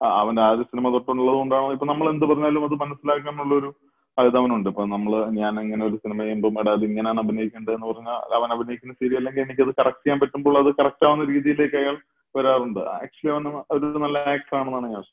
അവന്റെ 0.00 0.42
ആദ്യ 0.42 0.64
സിനിമ 0.70 0.90
തൊട്ടുള്ളത് 0.94 1.36
കൊണ്ടാണോ 1.36 1.68
ഇപ്പൊ 1.74 1.86
നമ്മൾ 1.90 2.08
എന്ത് 2.12 2.26
പറഞ്ഞാലും 2.30 2.64
അത് 2.66 2.74
മനസ്സിലാക്കാനുള്ള 2.82 3.54
ഒരു 3.54 3.70
അത് 4.18 4.36
അവനുണ്ട് 4.38 4.68
ഇപ്പൊ 4.70 4.84
നമ്മൾ 4.92 5.12
ഞാൻ 5.36 5.54
ഇങ്ങനെ 5.62 5.82
ഒരു 5.84 5.96
സിനിമ 6.02 6.18
ചെയ്യുമ്പോൾ 6.22 6.54
എടാ 6.62 6.72
അത് 6.72 6.84
ഇങ്ങനെയാണ് 6.88 7.20
അഭിനയിക്കേണ്ടത് 7.24 7.74
എന്ന് 7.76 7.88
പറഞ്ഞാൽ 7.90 8.34
അവൻ 8.38 8.48
അഭിനയിക്കുന്ന 8.54 8.94
ശരി 9.00 9.16
അല്ലെങ്കിൽ 9.20 9.42
എനിക്ക് 9.44 9.62
അത് 9.66 9.72
കറക്റ്റ് 9.80 10.04
ചെയ്യാൻ 10.04 10.18
പറ്റുമ്പോൾ 10.22 10.56
അത് 10.62 10.70
കറക്റ്റ് 10.80 11.06
ആവുന്ന 11.08 11.26
രീതിയിലേക്ക് 11.32 11.76
അയാൾ 11.82 11.96
വരാറുണ്ട്. 12.34 12.80
ആക്ച്വലി 12.96 13.30
അവൻ 13.34 13.44
ഒരു 13.76 13.98
നല്ല 14.02 14.18
ആക്ടർ 14.32 14.56
ആണെന്നാണ് 14.58 14.88
ഞാൻ 14.88 15.04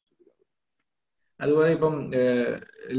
അതുപോലെ 1.40 1.70
ഇപ്പം 1.76 1.94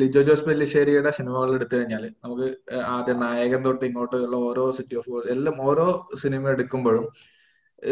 ലിജോ 0.00 0.22
ജോസ് 0.22 0.46
പെല്ലിശ്ശേരിയുടെ 0.46 1.10
സിനിമകൾ 1.18 1.50
എടുത്തു 1.54 1.74
കഴിഞ്ഞാൽ 1.76 2.04
നമുക്ക് 2.24 2.46
ആദ്യം 2.94 3.20
നായകൻ 3.22 3.60
തൊട്ട് 3.64 3.84
ഇങ്ങോട്ടുള്ള 3.88 4.36
ഓരോ 4.48 4.64
സിറ്റി 4.78 4.96
ഓഫ് 4.96 5.22
എല്ലാം 5.34 5.56
ഓരോ 5.68 5.86
സിനിമ 6.22 6.50
എടുക്കുമ്പോഴും 6.50 7.06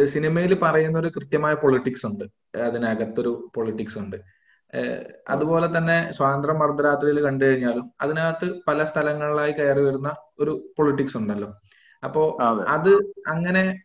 സിനിമയിൽ 0.05 0.55
പറയുന്ന 0.55 0.99
ഒരു 0.99 1.09
കൃത്യമായ 1.09 1.55
പൊളിറ്റിക്സ് 1.55 2.07
ഉണ്ട്. 2.07 2.25
അതിനകത്തൊരു 2.59 3.51
പൊളിറ്റിക്സ് 3.55 3.99
ഉണ്ട്. 3.99 4.17
അതുപോലെ 5.29 5.79
തന്നെ 5.79 6.13
സ്വാതന്ത്ര്യം 6.13 6.59
മർദ്ദരാത്രിയിൽ 6.59 7.23
കണ്ടു 7.23 7.45
കഴിഞ്ഞാലും 7.45 7.93
അതിനകത്ത് 8.01 8.53
പല 8.69 8.85
സ്ഥലങ്ങളിലായി 8.85 9.53
കയറി 9.53 9.81
വരുന്ന 9.81 10.15
ഒരു 10.41 10.69
പൊളിറ്റിക്സ് 10.79 11.17
ഉണ്ടല്ലോ. 11.17 11.55
അപ്പോ 12.05 12.39
അത്. 12.69 12.93
അങ്ങനെ 13.29 13.81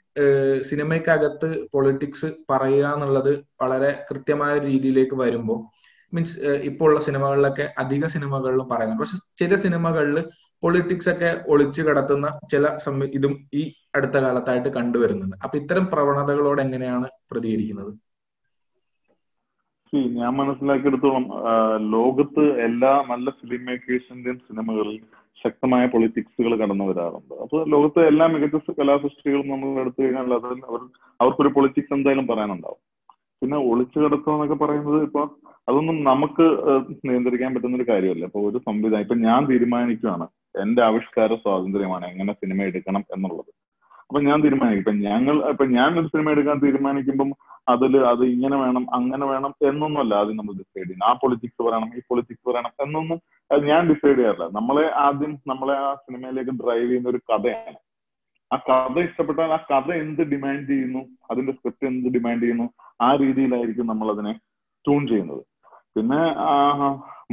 സിനിമയ്ക്കകത്ത് 0.62 1.68
പൊളിറ്റിക്സ് 1.74 2.26
പറയുക 2.50 2.94
എന്നുള്ളത് 2.94 3.46
വളരെ 3.62 4.06
കൃത്യമായ 4.12 4.58
രീതിയിലേക്ക് 4.58 5.16
വരുമ്പോൾ 5.16 5.60
മീൻസ് 6.14 6.40
ഇപ്പോൾ 6.40 6.86
ഉള്ള 6.86 7.02
സിനിമകളിലൊക്കെ 7.02 7.74
അധിക 7.78 8.06
സിനിമകളിലും 8.08 8.70
പറയുന്നുണ്ട്. 8.70 9.04
പക്ഷെ 9.04 9.18
ചില 9.40 9.56
സിനിമകളിൽ 9.56 10.18
പൊളിറ്റിക്സ് 10.64 11.10
ഒക്കെ 11.14 11.30
ഒളിച്ചു 11.54 11.82
കടത്തുന്ന 11.88 12.28
ചില 12.52 12.68
ഇതും 13.18 13.34
ഈ 13.60 13.64
അടുത്ത 13.96 14.18
കാലത്തായിട്ട് 14.26 14.70
കണ്ടുവരുന്നുണ്ട്. 14.78 15.38
അപ്പൊ 15.46 15.56
ഇത്തരം 15.62 15.86
പ്രവണതകളോട് 15.94 16.62
എങ്ങനെയാണ് 16.66 17.08
പ്രതികരിക്കുന്നത്? 17.32 17.92
ഞാൻ 20.18 20.32
മനസ്സിലാക്കിയെടുത്തോളം 20.40 21.24
ലോകത്ത് 21.94 22.44
എല്ലാ 22.66 22.92
നല്ല 23.12 23.30
ഫിലിം 23.40 23.62
മേക്കേഴ്സിന്റെയും 23.68 24.38
സിനിമകളിൽ 24.48 24.98
ശക്തമായ 25.38 25.84
പൊളിറ്റിക്സുകൾ 25.94 26.54
കടന്നു 26.62 26.86
വരാറുണ്ട്. 26.90 27.34
അപ്പൊ 27.44 27.58
ലോകത്തെ 27.74 28.02
എല്ലാ 28.12 28.26
മികച്ച 28.34 28.72
കലാസൃഷ്ടികളും 28.80 29.50
നമ്മൾ 29.54 29.80
എടുത്തു 29.84 30.00
കഴിഞ്ഞാൽ 30.02 30.34
അതിൽ 30.38 30.62
അവർ 30.70 30.82
അവർക്കൊരു 31.20 31.52
പൊളിറ്റിക്സ് 31.58 31.96
എന്തായാലും 31.98 32.28
പറയാനുണ്ടാവും. 32.32 32.82
പിന്നെ 33.42 33.58
ഒളിച്ചു 33.72 33.98
കിടത്തുക 34.00 34.34
എന്നൊക്കെ 34.36 34.58
പറയുന്നത് 34.64 35.00
ഇപ്പൊ 35.08 35.22
അതൊന്നും 35.70 35.98
നമുക്ക് 36.10 36.46
നിയന്ത്രിക്കാൻ 37.08 37.50
പറ്റുന്ന 37.56 37.80
ഒരു 37.80 37.88
കാര്യമല്ല. 37.92 38.26
ഇപ്പൊ 38.30 38.42
ഒരു 38.50 38.60
സംവിധാനം 38.68 39.04
ഇപ്പൊ 39.06 39.16
ഞാൻ 39.28 39.42
തീരുമാനിക്കുകയാണ് 39.52 40.26
എന്റെ 40.64 40.82
ആവിഷ്കാര 40.88 41.34
സ്വാതന്ത്ര്യമാണ് 41.44 42.06
എങ്ങനെ 42.12 42.34
സിനിമ 42.42 42.64
എടുക്കണം 42.70 43.04
എന്നുള്ളത്. 43.16 43.52
അപ്പൊ 44.10 44.20
ഞാൻ 44.28 44.38
തീരുമാനിക്കും. 44.46 44.82
ഇപ്പൊ 44.84 44.94
ഞങ്ങൾ 45.08 45.36
ഇപ്പൊ 45.54 45.66
ഞാൻ 45.78 45.90
ഒരു 46.00 46.08
സിനിമ 46.14 46.30
എടുക്കാൻ 46.36 46.58
തീരുമാനിക്കുമ്പം 46.64 47.32
അതിൽ 47.74 47.96
അത് 48.12 48.24
ഇങ്ങനെ 48.36 48.58
വേണം 48.64 48.86
അങ്ങനെ 48.98 49.26
വേണം 49.32 49.52
എന്നൊന്നുമല്ല 49.70 50.14
ആദ്യം 50.22 50.38
നമ്മൾ 50.40 50.56
ഡിസൈഡ് 50.62 50.88
ചെയ്യണം 50.88 51.06
ആ 51.10 51.12
പൊളിറ്റിക്സ് 51.24 51.62
പറയണം 51.68 51.92
ഈ 51.98 52.02
പൊളിറ്റിക്സ് 52.12 52.46
പറയണം 52.50 52.72
എന്നൊന്നും 52.86 53.20
ഞാൻ 53.72 53.82
ഡിസൈഡ് 53.92 54.18
ചെയ്യാറില്ല. 54.20 54.48
നമ്മളെ 54.58 54.86
ആദ്യം 55.06 55.34
നമ്മളെ 55.52 55.76
ആ 55.86 55.92
സിനിമയിലേക്ക് 56.06 56.56
ഡ്രൈവ് 56.64 56.88
ചെയ്യുന്ന 56.90 57.14
ഒരു 57.14 57.22
കഥയാണ്. 57.30 57.78
ആ 58.52 58.58
കഥ 58.70 58.96
ഇഷ്ടപ്പെട്ടാൽ 59.08 59.52
ആ 59.58 59.60
കഥ 59.72 59.90
എന്ത് 60.04 60.22
ഡിമാൻഡ് 60.34 60.66
ചെയ്യുന്നു 60.72 61.02
അതിന്റെ 61.32 61.54
സ്ക്രിപ്റ്റ് 61.58 61.88
എന്ത് 61.92 62.08
ഡിമാൻഡ് 62.16 62.44
ചെയ്യുന്നു 62.44 62.68
ആ 63.08 63.10
രീതിയിലായിരിക്കും 63.24 63.88
നമ്മൾ 63.92 64.08
അതിനെ 64.14 64.34
ട്യൂൺ 64.86 65.04
ചെയ്യുന്നത്. 65.12 65.44
പിന്നെ 65.96 66.22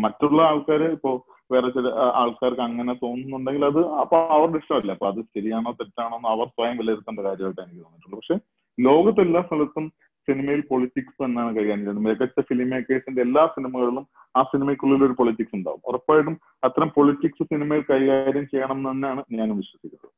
മറ്റുള്ള 0.04 0.40
ആൾക്കാർ 0.50 0.82
ഇപ്പോ 0.96 1.10
വേറെ 1.52 1.68
ചില 1.76 1.88
ആൾക്കാർക്ക് 2.22 2.62
അങ്ങനെ 2.68 2.92
തോന്നുന്നുണ്ടെങ്കിൽ 3.02 3.64
അത് 3.70 3.80
അപ്പൊ 4.02 4.16
അവരുടെ 4.36 4.58
ഇഷ്ടമല്ല? 4.62 4.92
അപ്പൊ 4.96 5.06
അത് 5.12 5.20
ശരിയാണോ 5.34 5.70
തെറ്റാണോ 5.80 6.16
എന്ന് 6.18 6.28
അവർ 6.34 6.46
സ്വയം 6.56 6.76
വിലയിരുത്തേണ്ട 6.80 7.20
കാര്യമായിട്ട് 7.28 7.62
എനിക്ക് 7.64 7.82
തോന്നിയിട്ടുള്ളൂ 7.84 8.18
പക്ഷെ 8.20 8.36
ലോകത്ത് 8.78 9.20
എല്ലാ 9.26 9.40
സ്ഥലത്തും 9.46 9.86
സിനിമയിൽ 10.28 10.60
പൊളിറ്റിക്സ് 10.70 11.18
തന്നെയാണ് 11.24 11.50
കൈകാര്യം 11.56 11.82
ചെയ്യുന്നത് 11.82 12.04
മികച്ച 12.06 12.40
ഫിലിം 12.48 12.68
മേക്കേഴ്സിന്റെ 12.72 13.20
എല്ലാ 13.26 13.42
സിനിമകളിലും 13.56 14.04
ആ 14.38 14.40
സിനിമയ്ക്കുള്ളിൽ 14.52 15.02
ഒരു 15.08 15.14
പൊളിറ്റിക്സ് 15.20 15.56
ഉണ്ടാവും. 15.58 15.82
ഉറപ്പായിട്ടും 15.90 16.34
അത്തരം 16.68 16.88
പൊളിറ്റിക്സ് 16.96 17.44
സിനിമയിൽ 17.52 17.84
കൈകാര്യം 17.92 18.46
ചെയ്യണം 18.54 18.78
എന്ന് 18.78 18.90
തന്നെയാണ് 18.92 19.22
ഞാൻ 19.40 19.50
വിശ്വസിക്കുന്നത്. 19.60 20.10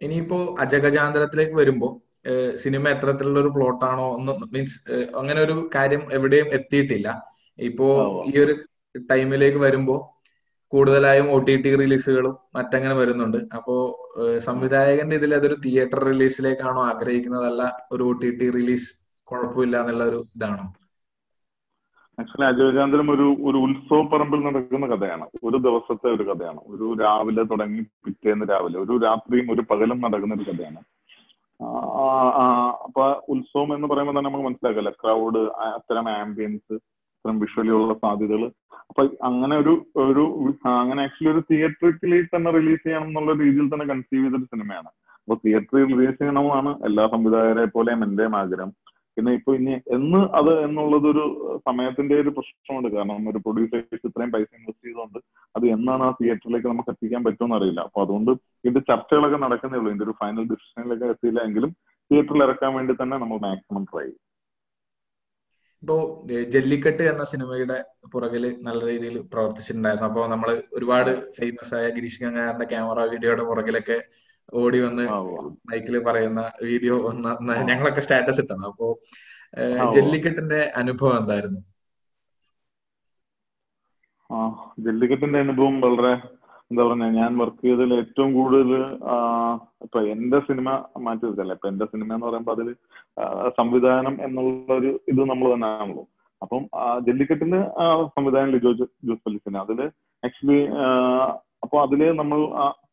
ഇനിയിപ്പോ 0.00 0.38
അജഗജാന്തരത്തിലേക്ക് 0.60 1.52
വരുമ്പോ 1.52 1.88
സിനിമ 2.54 2.88
എത്തരത്തിലുള്ള 2.88 3.38
ഒരു 3.40 3.48
പ്ലോട്ടാണോ 3.48 4.06
ഒന്ന് 4.16 4.32
മീൻസ് 4.54 4.78
അങ്ങനെ 5.16 5.40
ഒരു 5.40 5.70
കാര്യം 5.74 6.02
എവിടെയും 6.12 6.48
എത്തിയിട്ടില്ല. 6.58 7.08
ഇപ്പോ 7.58 7.86
ഈ 8.30 8.34
ഒരു 8.38 8.54
ടൈമിലേക്ക് 9.10 9.58
വരുമ്പോ 9.58 9.96
കൂടുതലായും 10.72 11.26
ഒ 11.34 11.38
ടി 11.38 11.54
ടി 11.56 11.70
റിലീസുകളും 11.76 12.34
മറ്റങ്ങനെ 12.54 12.94
വരുന്നുണ്ട്. 12.94 13.38
അപ്പോ 13.56 13.74
സംവിധായകന്റെ 14.38 15.16
ഇതിൽ 15.16 15.34
അതൊരു 15.34 15.56
തിയേറ്റർ 15.64 16.00
റിലീസിലേക്കാണോ 16.04 16.80
ആഗ്രഹിക്കുന്നതല്ല 16.92 17.62
ഒരു 17.92 18.02
ഒ 18.02 18.12
ടി 18.12 18.30
ടി 18.30 18.50
റിലീസ് 18.50 18.88
കുഴപ്പമില്ല 19.28 19.76
എന്നുള്ള 19.80 20.04
ഒരു 20.04 20.20
ഇതാണോ? 20.36 20.66
ആക്ച്വലി 22.18 22.46
അജയചാന്ദ്രം 22.48 23.08
ഒരു 23.14 23.26
ഒരു 23.48 23.58
ഉത്സവ 23.64 23.98
പറമ്പിൽ 24.12 24.40
നടക്കുന്ന 24.46 24.86
കഥയാണ്. 24.92 25.26
ഒരു 25.48 25.58
ദിവസത്തെ 25.66 26.08
ഒരു 26.16 26.24
കഥയാണ്. 26.30 26.60
ഒരു 26.72 26.86
രാവിലെ 27.02 27.42
തുടങ്ങി 27.52 27.82
പിറ്റേന്ന് 28.06 28.46
രാവിലെ 28.52 28.78
ഒരു 28.84 28.94
രാത്രിയും 29.06 29.52
ഒരു 29.54 29.62
പകലും 29.70 29.98
നടക്കുന്ന 30.04 30.36
ഒരു 30.38 30.46
കഥയാണ്. 30.50 30.80
അപ്പൊ 32.86 33.04
ഉത്സവം 33.34 33.70
എന്ന് 33.76 33.88
പറയുമ്പോൾ 33.88 34.12
തന്നെ 34.12 34.28
നമുക്ക് 34.28 34.46
മനസ്സിലാക്കല്ലേ? 34.48 34.92
ക്രൗഡ് 35.02 35.40
അത്തരം 35.68 36.08
ആംബിയൻസ് 36.16 36.74
അത്തരം 37.14 37.38
വിഷ്വലി 37.44 37.72
ഉള്ള 37.78 37.94
സാധ്യതകൾ 38.02 38.42
അപ്പൊ 38.90 39.02
അങ്ങനെ 39.28 39.54
ഒരു 39.62 39.72
ഒരു 40.04 40.24
അങ്ങനെ 40.74 41.00
ആക്ച്വലി 41.02 41.30
ഒരു 41.32 41.42
തിയേറ്ററിക്കലി 41.50 42.18
തന്നെ 42.34 42.50
റിലീസ് 42.58 42.84
ചെയ്യണം 42.84 43.08
എന്നുള്ള 43.10 43.32
രീതിയിൽ 43.42 43.66
തന്നെ 43.72 43.86
കൺസീവ് 43.86 44.24
ചെയ്തൊരു 44.24 44.46
സിനിമയാണ് 44.52 44.90
അപ്പൊ 45.18 45.36
തിയേറ്ററിൽ 45.44 45.88
റിലീസ് 45.92 46.18
ചെയ്യണമെന്നാണ് 46.20 46.70
എല്ലാ 46.84 47.04
സംവിധായകരെ 47.14 47.66
പോലെയും 47.76 48.04
എന്റെയും 48.08 48.36
ആഗ്രഹം. 48.36 48.70
പിന്നെ 49.18 49.30
ഇപ്പൊ 49.38 49.52
ഇനി 49.58 49.72
എന്ന് 49.96 50.18
അത് 50.38 50.50
എന്നുള്ളത് 50.64 51.06
ഒരു 51.12 51.24
സമയത്തിന്റെ 51.68 52.14
ഒരു 52.22 52.30
പ്രശ്നമുണ്ട്. 52.36 52.88
കാരണം 52.96 53.24
ഒരു 53.32 53.38
പ്രൊഡ്യൂസേഴ്സ് 53.44 54.06
ഇത്രയും 54.08 54.32
പൈസ 54.34 54.48
ഇൻവെസ്റ്റ് 54.58 54.84
ചെയ്തുകൊണ്ട് 54.86 55.18
അത് 55.54 55.64
എന്നാണ് 55.76 56.04
ആ 56.08 56.10
തിയേറ്ററിലേക്ക് 56.20 56.68
നമുക്ക് 56.72 56.92
എത്തിക്കാൻ 56.94 57.22
പറ്റുമെന്ന് 57.26 57.56
അറിയില്ല. 57.58 57.80
അപ്പൊ 57.88 58.00
അതുകൊണ്ട് 58.04 58.30
ഇതിന്റെ 58.64 58.82
ചർച്ചകളൊക്കെ 58.90 59.40
നടക്കുന്നേ 59.46 59.78
ഉള്ളൂ. 59.80 59.90
ഇതിന്റെ 59.92 60.06
ഒരു 60.08 60.14
ഫൈനൽ 60.20 60.46
ഡിസിഷനിലേക്ക് 60.52 61.10
എത്തിയില്ല 61.14 61.42
എങ്കിലും 61.48 61.72
തിയേറ്ററിൽ 62.10 62.44
ഇറക്കാൻ 62.46 62.72
വേണ്ടി 62.78 62.94
തന്നെ 63.02 63.18
നമ്മൾ 63.22 63.40
മാക്സിമം 63.46 63.84
ട്രൈ 63.90 64.04
ചെയ്യും. 64.04 64.22
ഇപ്പോ 65.82 65.96
ജല്ലിക്കെട്ട് 66.54 67.04
എന്ന 67.10 67.24
സിനിമയുടെ 67.32 67.76
പുറകിൽ 68.12 68.44
നല്ല 68.68 68.80
രീതിയിൽ 68.92 69.16
പ്രവർത്തിച്ചിട്ടുണ്ടായിരുന്നു. 69.32 70.08
അപ്പോൾ 70.10 70.24
നമ്മൾ 70.34 70.48
ഒരുപാട് 70.78 71.12
ഫേമസ് 71.38 71.74
ആയ 71.80 71.88
ഗിരീഷ് 71.98 72.22
ഗംഗാറിന്റെ 72.22 72.66
ക്യാമറ 72.72 73.04
വീഡിയോയുടെ 73.12 73.44
പുറകിലൊക്കെ 73.50 73.98
ഓടി 74.52 74.78
വന്ന് 74.80 75.04
മൈക്കിൽ 75.68 75.96
പറയുന്ന 76.04 76.40
വീഡിയോ 76.62 76.94
ഒന്ന് 77.10 77.32
ഞങ്ങളൊക്കെ 77.70 78.02
സ്റ്റാറ്റസ് 78.06 78.42
ഇട്ടാണ്. 78.44 78.64
അപ്പോ 78.70 78.88
ജെല്ലിക്കെട്ടിന്റെ 79.94 80.60
അനുഭവം 80.80 81.16
എന്തായിരുന്നു? 81.20 81.60
ആ 84.30 84.38
ജല്ലിക്കെട്ടിന്റെ 84.84 85.38
അനുഭവം 85.44 85.76
വളരെ 85.84 86.12
എന്താ 86.70 86.82
പറഞ്ഞ 86.82 87.04
ഞാൻ 87.16 87.30
വർക്ക് 87.40 87.62
ചെയ്തതിൽ 87.62 87.92
ഏറ്റവും 87.98 88.30
കൂടുതൽ 88.34 88.70
ഇപ്പൊ 89.84 89.98
എന്റെ 90.14 90.38
സിനിമ 90.48 90.68
മാറ്റി 91.06 91.24
വെച്ചല്ലേ 91.28 91.54
ഇപ്പൊ 91.54 91.68
എന്റെ 91.68 91.86
സിനിമ 91.92 92.08
എന്ന് 92.14 92.26
പറയുമ്പോൾ 92.26 92.54
അതിൽ 92.56 92.68
സംവിധാനം 93.58 94.14
എന്നുള്ള 94.26 94.50
ഒരു 94.76 94.90
ഇത് 95.12 95.22
നമ്മൾ 95.30 95.48
തന്നെ 95.54 95.68
ആണല്ലോ 95.74 96.04
അപ്പം 96.42 96.62
ജെല്ലിക്കെട്ടിന് 97.06 97.60
സംവിധാനം 98.16 98.52
ലിജോ 98.54 98.72
ജോസ് 99.06 99.24
പല്ലിസിന് 99.24 99.58
അതിൽ 99.64 99.80
ആക്ച്വലി 100.22 100.60
അപ്പൊ 101.64 101.76
അതിൽ 101.86 102.02
നമ്മൾ 102.16 102.40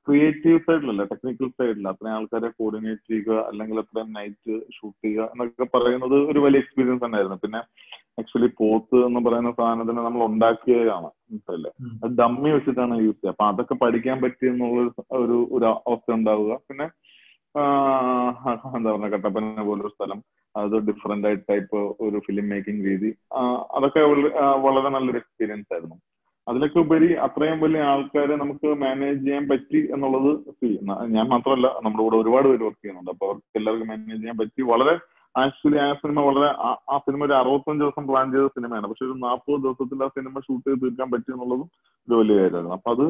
ക്രിയേറ്റീവ് 0.07 0.59
സൈഡിലല്ല 0.65 1.03
ടെക്നിക്കൽ 1.11 1.47
സൈഡിൽ 1.59 1.87
അത്രയും 1.91 2.15
ആൾക്കാരെ 2.15 2.49
കോർഡിനേറ്റ് 2.59 3.05
ചെയ്യുക 3.09 3.37
അല്ലെങ്കിൽ 3.49 3.77
അത്രയും 3.81 4.09
നൈറ്റ് 4.17 4.55
ഷൂട്ട് 4.75 4.99
ചെയ്യുക 5.05 5.29
എന്നൊക്കെ 5.33 5.67
പറയുന്നത് 5.75 6.17
ഒരു 6.31 6.39
വലിയ 6.45 6.63
എക്സ്പീരിയൻസ് 6.63 7.03
തന്നെയായിരുന്നു. 7.05 7.39
പിന്നെ 7.45 7.61
ആക്ച്വലി 8.21 8.49
പോത്ത് 8.59 8.97
എന്ന് 9.07 9.21
പറയുന്ന 9.25 9.51
സാധനത്തിന് 9.59 10.01
നമ്മൾ 10.07 10.21
ഉണ്ടാക്കിയതാണ് 10.29 11.09
മനസ്സിലല്ലേ 11.31 11.71
അത് 12.03 12.11
ഡമ്മി 12.21 12.51
വെച്ചിട്ടാണ് 12.55 12.95
യൂസ് 13.05 13.19
ചെയ്യുക. 13.19 13.33
അപ്പൊ 13.33 13.45
അതൊക്കെ 13.51 13.75
പഠിക്കാൻ 13.83 14.17
പറ്റി 14.25 14.45
എന്നുള്ള 14.51 14.85
ഒരു 15.23 15.37
ഒരു 15.57 15.65
അവസ്ഥ 15.89 16.17
ഉണ്ടാവുക. 16.19 16.53
പിന്നെ 16.69 16.87
എന്താ 18.77 18.89
പറയുക 18.93 19.11
കട്ടപ്പന 19.15 19.61
പോലൊരു 19.69 19.91
സ്ഥലം. 19.95 20.19
അത് 20.55 20.75
ഡിഫറെന്റ് 20.89 21.27
ആയിട്ട് 21.27 21.43
ടൈപ്പ് 21.51 21.79
ഒരു 22.05 22.17
ഫിലിം 22.25 22.45
മേക്കിംഗ് 22.53 22.85
രീതി. 22.89 23.09
അതൊക്കെ 23.77 24.01
വളരെ 24.65 24.89
നല്ലൊരു 24.95 25.19
എക്സ്പീരിയൻസ് 25.21 25.71
ആയിരുന്നു. 25.75 25.97
അതിലൊക്കെ 26.47 26.79
ഉപരി 26.85 27.09
അത്രയും 27.25 27.59
വലിയ 27.63 27.81
ആൾക്കാരെ 27.91 28.35
നമുക്ക് 28.41 28.69
മാനേജ് 28.83 29.21
ചെയ്യാൻ 29.25 29.45
പറ്റി 29.51 29.79
എന്നുള്ളത് 29.95 30.31
ഞാൻ 31.15 31.25
മാത്രമല്ല 31.33 31.67
നമ്മുടെ 31.85 32.03
കൂടെ 32.05 32.17
ഒരുപാട് 32.23 32.47
പേര് 32.51 32.63
വർക്ക് 32.67 32.81
ചെയ്യുന്നുണ്ട്. 32.81 33.11
അപ്പൊ 33.13 33.25
അവർക്ക് 33.29 33.57
എല്ലാവർക്കും 33.59 33.89
മാനേജ് 33.91 34.21
ചെയ്യാൻ 34.21 34.37
പറ്റി. 34.41 34.61
വളരെ 34.71 34.93
ആക്ച്വലി 35.35 35.79
ആ 35.85 35.87
സിനിമ 36.01 36.19
വളരെ 36.27 36.49
ആ 36.93 36.97
സിനിമ 37.05 37.21
ഒരു 37.27 37.35
അറുപത്തഞ്ച് 37.39 37.81
ദിവസം 37.83 38.03
പ്ലാൻ 38.09 38.27
ചെയ്ത 38.35 38.47
സിനിമയാണ് 38.57 38.89
പക്ഷെ 38.91 39.05
ഒരു 39.07 39.15
നാൽപ്പത് 39.25 39.59
ദിവസത്തിൽ 39.65 40.03
ആ 40.05 40.09
സിനിമ 40.17 40.43
ഷൂട്ട് 40.45 40.65
ചെയ്ത് 40.67 40.81
തീർക്കാൻ 40.83 41.09
പറ്റി 41.13 41.33
എന്നുള്ളതും 41.35 41.67
ഒരു 42.07 42.15
വലിയ 42.21 42.37
കാര്യമായിരുന്നു 42.39 42.75
അപ്പൊ 42.77 42.91
അത് 42.95 43.05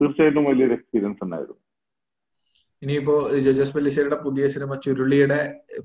തീർച്ചയായിട്ടും 0.00 0.48
വലിയൊരു 0.50 0.76
എക്സ്പീരിയൻസ് 0.78 1.22
ഉണ്ടായിരുന്നു 1.26 1.60
ഇനിയിപ്പോ 2.82 3.14
ജോജോസ് 3.44 3.74
പെല്ലിശ്ശേരിയുടെ 3.76 4.18
പുതിയ 4.24 4.48
സിനിമ 4.54 4.74
ചുരുളിയുടെ 4.84 5.38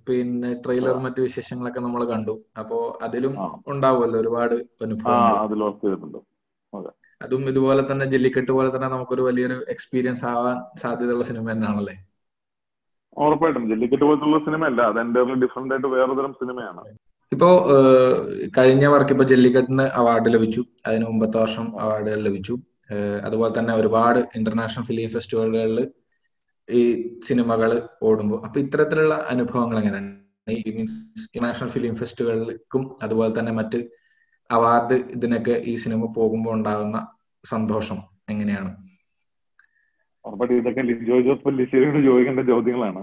പിന്നെ 0.08 0.50
ട്രെയിലർ 0.66 0.98
മറ്റു 1.06 1.22
വിശേഷങ്ങളൊക്കെ 1.28 1.82
നമ്മൾ 1.86 2.02
കണ്ടു. 2.12 2.36
അപ്പോ 2.62 2.78
അതിലും 3.06 3.34
ഉണ്ടാവുമല്ലോ 3.74 4.20
ഒരുപാട് 4.24 4.56
അനുഭവം 4.86 5.40
അതിൽ 5.46 5.64
വർക്ക് 5.66 5.82
ചെയ്തിട്ടുണ്ട്. 5.86 6.20
അതും. 7.22 7.44
ഇതുപോലെ 7.52 7.82
തന്നെ 7.92 8.06
ജെല്ലിക്കെട്ട് 8.14 8.52
പോലെ 8.56 8.70
തന്നെ 8.76 8.88
നമുക്കൊരു 8.88 9.24
വലിയൊരു 9.28 9.58
എക്സ്പീരിയൻസ് 9.74 10.26
ആവാൻ 10.32 10.58
സാധ്യതയുള്ള 10.82 11.26
സിനിമ 11.30 11.46
തന്നെയാണല്ലേ? 11.52 11.96
ഉറപ്പായിട്ടും. 13.18 13.64
ജെല്ലിക്കെട്ട് 13.72 14.06
പോലത്തുള്ള 14.06 14.38
സിനിമയല്ല 14.48 14.82
അത് 14.92 15.00
എന്റെ 15.00 15.24
ഡിഫറെന്റ് 15.44 15.74
ആയിട്ട് 15.74 15.90
വേറെ 15.96 16.14
തരം 16.20 16.34
സിനിമയാണ് 16.42 16.84
ഇപ്പോ 17.32 17.50
കഴിഞ്ഞ 18.58 18.86
വർക്ക് 18.94 19.14
ഇപ്പൊ 19.16 19.26
ജെല്ലിക്കെട്ടിന് 19.32 19.86
അവാർഡ് 20.00 20.30
ലഭിച്ചു. 20.34 20.62
അതിന് 20.88 21.06
മുമ്പത്തെ 21.06 21.38
വർഷം 21.38 21.66
അവാർഡുകൾ 21.84 22.20
ലഭിച്ചു. 22.28 22.56
അതുപോലെ 23.26 23.60
തന്നെ 23.60 23.74
ഒരുപാട് 23.74 24.20
ഇന്റർനാഷണൽ 24.36 24.86
ഫിലിം 24.90 25.10
ഫെസ്റ്റിവലുകളിൽ 25.10 25.80
ഈ 26.70 26.82
സിനിമകൾ 27.28 27.72
ഓടുമ്പോൾ. 28.04 28.40
അപ്പൊ 28.46 28.58
ഇത്തരത്തിലുള്ള 28.60 29.16
അനുഭവങ്ങൾ 29.34 29.78
എങ്ങനെയാണ്? 29.82 30.12
ഇന്റർനാഷണൽ 30.70 31.70
ഫിലിം 31.76 31.96
ഫെസ്റ്റിവലുകൾക്കും 31.96 32.84
അതുപോലെ 33.04 33.40
തന്നെ 33.40 33.52
മറ്റ് 33.52 33.80
അവാർഡ് 34.56 34.96
ഇതിനൊക്കെ 35.16 35.56
ഈ 35.72 35.74
സിനിമ 35.84 36.12
പോകുമ്പോൾ 36.18 36.54
ഉണ്ടാകുന്ന 36.58 36.98
സന്തോഷം 37.44 38.00
എങ്ങനെയാണ്? 38.32 38.72
ഉറപ്പായിട്ടും 40.26 40.60
ഇതൊക്കെ 40.62 40.84
ലിജോ 40.90 41.18
ജോസ് 41.26 41.44
പല്ലിശ്ശേരിയോട് 41.46 42.00
ചോദിക്കേണ്ട 42.08 42.42
ചോദ്യങ്ങളാണ്. 42.52 43.02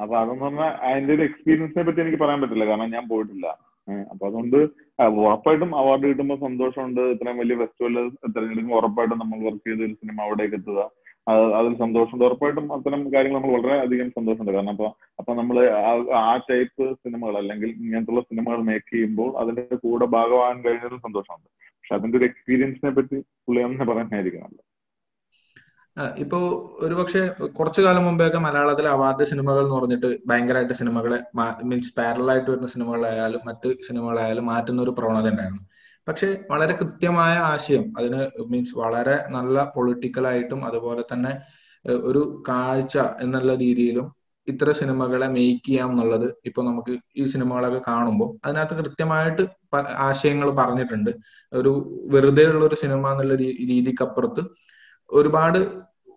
അപ്പൊ 0.00 0.14
അതെന്ന് 0.20 0.42
പറഞ്ഞാൽ 0.44 0.70
അതിന്റെ 0.86 1.12
ഒരു 1.16 1.22
എക്സ്പീരിയൻസിനെ 1.28 1.84
പറ്റി 1.86 2.00
എനിക്ക് 2.04 2.18
പറയാൻ 2.22 2.40
പറ്റില്ല. 2.42 2.64
കാരണം 2.70 2.90
ഞാൻ 2.96 3.04
പോയിട്ടില്ല. 3.12 3.46
അപ്പൊ 4.12 4.22
അതുകൊണ്ട് 4.28 4.58
ഉറപ്പായിട്ടും 5.24 5.70
അവാർഡ് 5.80 6.06
കിട്ടുമ്പോൾ 6.10 6.38
സന്തോഷമുണ്ട്. 6.46 7.02
ഇത്രയും 7.14 7.38
വലിയ 7.42 7.56
ഫെസ്റ്റിവൽ 7.62 7.94
തിരഞ്ഞെടുക്കുമ്പോൾ 8.34 8.78
ഉറപ്പായിട്ടും 8.80 9.18
നമ്മൾ 9.22 9.38
വർക്ക് 9.48 9.66
ചെയ്ത 9.68 9.80
ഒരു 9.88 9.94
സിനിമ 10.00 10.18
അവിടേക്ക് 10.26 10.56
എത്തുക. 10.60 10.80
അതിൽ 11.26 11.72
സന്തോഷമുണ്ട്. 11.82 12.24
ഉറപ്പായിട്ടും 12.28 12.66
അത്തരം 12.76 13.00
കാര്യങ്ങൾ 13.14 13.38
നമ്മൾ 13.38 13.52
വളരെ 13.56 13.76
അധികം 13.84 14.10
സന്തോഷമുണ്ട്. 14.18 14.52
കാരണം 14.56 14.72
അപ്പൊ 14.76 14.88
അപ്പൊ 15.20 15.32
നമ്മൾ 15.40 15.56
ആ 16.22 16.36
ടൈപ്പ് 16.50 16.84
സിനിമകൾ 17.04 17.36
അല്ലെങ്കിൽ 17.42 17.70
ഇങ്ങനത്തുള്ള 17.84 18.22
സിനിമകൾ 18.30 18.60
മേക്ക് 18.70 18.90
ചെയ്യുമ്പോൾ 18.92 19.30
അതിന്റെ 19.42 19.64
കൂടെ 19.84 20.08
ഭാഗമാകാൻ 20.16 20.58
കഴിഞ്ഞതിൽ 20.66 21.04
സന്തോഷമുണ്ട്. 21.08 21.48
പക്ഷെ 21.78 21.94
അതിന്റെ 21.98 22.18
ഒരു 22.20 22.26
എക്സ്പീരിയൻസിനെ 22.30 22.92
പറ്റി 22.98 23.16
പുള്ളി 23.46 23.60
തന്നെ 23.64 23.86
പറയാനായിരിക്കണല്ലോ 23.92 24.64
ഇപ്പോ 26.22 26.38
ഒരുപക്ഷെ 26.86 27.20
കുറച്ചു 27.58 27.80
കാലം 27.84 28.02
മുമ്പെയൊക്കെ 28.06 28.40
മലയാളത്തിലെ 28.46 28.88
അവാർഡ് 28.96 29.24
സിനിമകൾ 29.30 29.62
എന്ന് 29.62 29.76
പറഞ്ഞിട്ട് 29.76 30.08
ഭയങ്കരമായിട്ട് 30.30 30.74
സിനിമകളെ 30.80 31.18
മീൻസ് 31.70 31.92
പാരലായിട്ട് 31.98 32.48
വരുന്ന 32.50 32.68
സിനിമകളായാലും 32.74 33.42
മറ്റ് 33.48 33.70
സിനിമകളായാലും 33.86 34.46
മാറ്റുന്ന 34.52 34.82
ഒരു 34.86 34.92
പ്രവണത 34.98 35.30
ഉണ്ടായിരുന്നു. 35.32 35.62
പക്ഷെ 36.08 36.28
വളരെ 36.50 36.74
കൃത്യമായ 36.76 37.34
ആശയം. 37.52 37.84
അതിന് 37.98 38.20
മീൻസ് 38.50 38.74
വളരെ 38.78 39.16
നല്ല 39.28 39.72
പൊളിറ്റിക്കലായിട്ടും 39.74 40.60
അതുപോലെ 40.64 41.04
തന്നെ 41.12 41.32
ഒരു 42.08 42.44
കാഴ്ച 42.48 42.96
എന്നുള്ള 43.20 43.54
രീതിയിലും 43.54 44.06
ഇത്ര 44.48 44.72
സിനിമകളെ 44.72 45.28
മേക്ക് 45.28 45.66
ചെയ്യാം 45.66 45.90
എന്നുള്ളത് 45.90 46.34
ഇപ്പൊ 46.46 46.62
നമുക്ക് 46.62 46.92
ഈ 47.16 47.24
സിനിമകളൊക്കെ 47.24 47.80
കാണുമ്പോൾ 47.88 48.28
അതിനകത്ത് 48.44 48.74
കൃത്യമായിട്ട് 48.74 49.42
ആശയങ്ങൾ 50.08 50.50
പറഞ്ഞിട്ടുണ്ട്. 50.50 51.10
ഒരു 51.52 51.72
വെറുതെ 52.12 52.44
ഉള്ള 52.52 52.64
ഒരു 52.64 52.74
സിനിമ 52.74 53.10
എന്നുള്ള 53.12 53.34
രീതിക്കപ്പുറത്ത് 53.72 54.42
ഒരുപാട് 55.10 55.58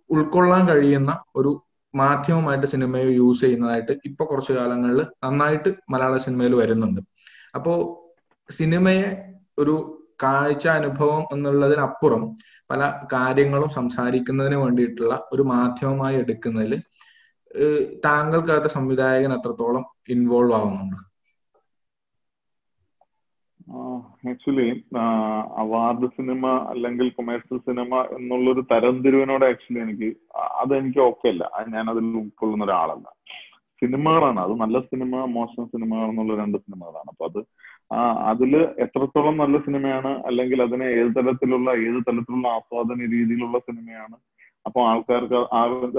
ഉൾക്കൊള്ളാൻ 0.10 0.63
കഴിയുന്ന 0.67 1.12
ഒരു 1.36 1.51
മാധ്യമമായിട്ട് 1.93 2.67
സിനിമയെ 2.67 3.03
യൂസ് 3.03 3.41
ചെയ്യുന്നതായിട്ട് 3.41 3.93
ഇപ്പൊ 4.05 4.25
കുറച്ചു 4.25 4.53
കാലങ്ങളിൽ 4.53 5.01
നന്നായിട്ട് 5.24 5.69
മലയാള 5.89 6.17
സിനിമയിൽ 6.17 6.55
വരുന്നുണ്ട്. 6.55 7.01
അപ്പോ 7.55 7.74
സിനിമയെ 8.50 9.08
ഒരു 9.59 9.75
കാഴ്ച 10.23 10.67
അനുഭവം 10.67 11.23
എന്നുള്ളതിനപ്പുറം 11.31 12.23
പല 12.71 12.81
കാര്യങ്ങളും 13.13 13.69
സംസാരിക്കുന്നതിന് 13.69 14.55
വേണ്ടിയിട്ടുള്ള 14.55 15.29
ഒരു 15.33 15.41
മാധ്യമമായി 15.41 16.17
എടുക്കുന്നതിൽ 16.17 16.81
താങ്കൾക്കകത്ത് 18.05 18.67
സംവിധായകൻ 18.67 19.33
എത്രത്തോളം 19.33 19.85
ഇൻവോൾവ് 20.09 20.53
ആവുന്നുണ്ട്? 20.53 20.97
ആക്ച്വലി 24.29 24.83
അവാർഡ് 25.63 26.07
സിനിമ 26.07 26.47
അല്ലെങ്കിൽ 26.69 27.09
കൊമേഴ്സ്യൽ 27.09 27.59
സിനിമ 27.59 28.01
എന്നുള്ളൊരു 28.01 28.61
തരംതിരിവിനോട് 28.71 29.45
ആക്ച്വലി 29.45 29.81
എനിക്ക് 29.81 30.09
അതെനിക്ക് 30.37 30.99
ഓക്കെ 30.99 31.27
അല്ല. 31.27 31.49
ഞാൻ 31.69 31.89
അതിൽ 31.89 32.05
ഉൾക്കൊള്ളുന്ന 32.05 32.65
ഒരാളല്ല. 32.65 33.07
സിനിമകളാണ്. 33.81 34.39
അത് 34.39 34.53
നല്ല 34.61 34.79
സിനിമ 34.79 35.25
മോശം 35.25 35.65
സിനിമകൾ 35.67 36.09
എന്നുള്ള 36.09 36.35
രണ്ട് 36.35 36.57
സിനിമകളാണ്. 36.57 37.09
അപ്പൊ 37.09 37.25
അത് 37.25 37.39
അതിൽ 38.31 38.51
എത്രത്തോളം 38.86 39.36
നല്ല 39.41 39.58
സിനിമയാണ് 39.67 40.12
അല്ലെങ്കിൽ 40.29 40.60
അതിനെ 40.65 40.88
ഏത് 41.00 41.12
തരത്തിലുള്ള 41.17 41.69
ഏത് 41.88 42.00
തരത്തിലുള്ള 42.08 42.48
ആസ്വാദന 42.58 43.08
രീതിയിലുള്ള 43.15 43.60
സിനിമയാണ് 43.67 44.17
അപ്പൊ 44.65 44.79
ആൾക്കാർക്ക് 44.89 45.39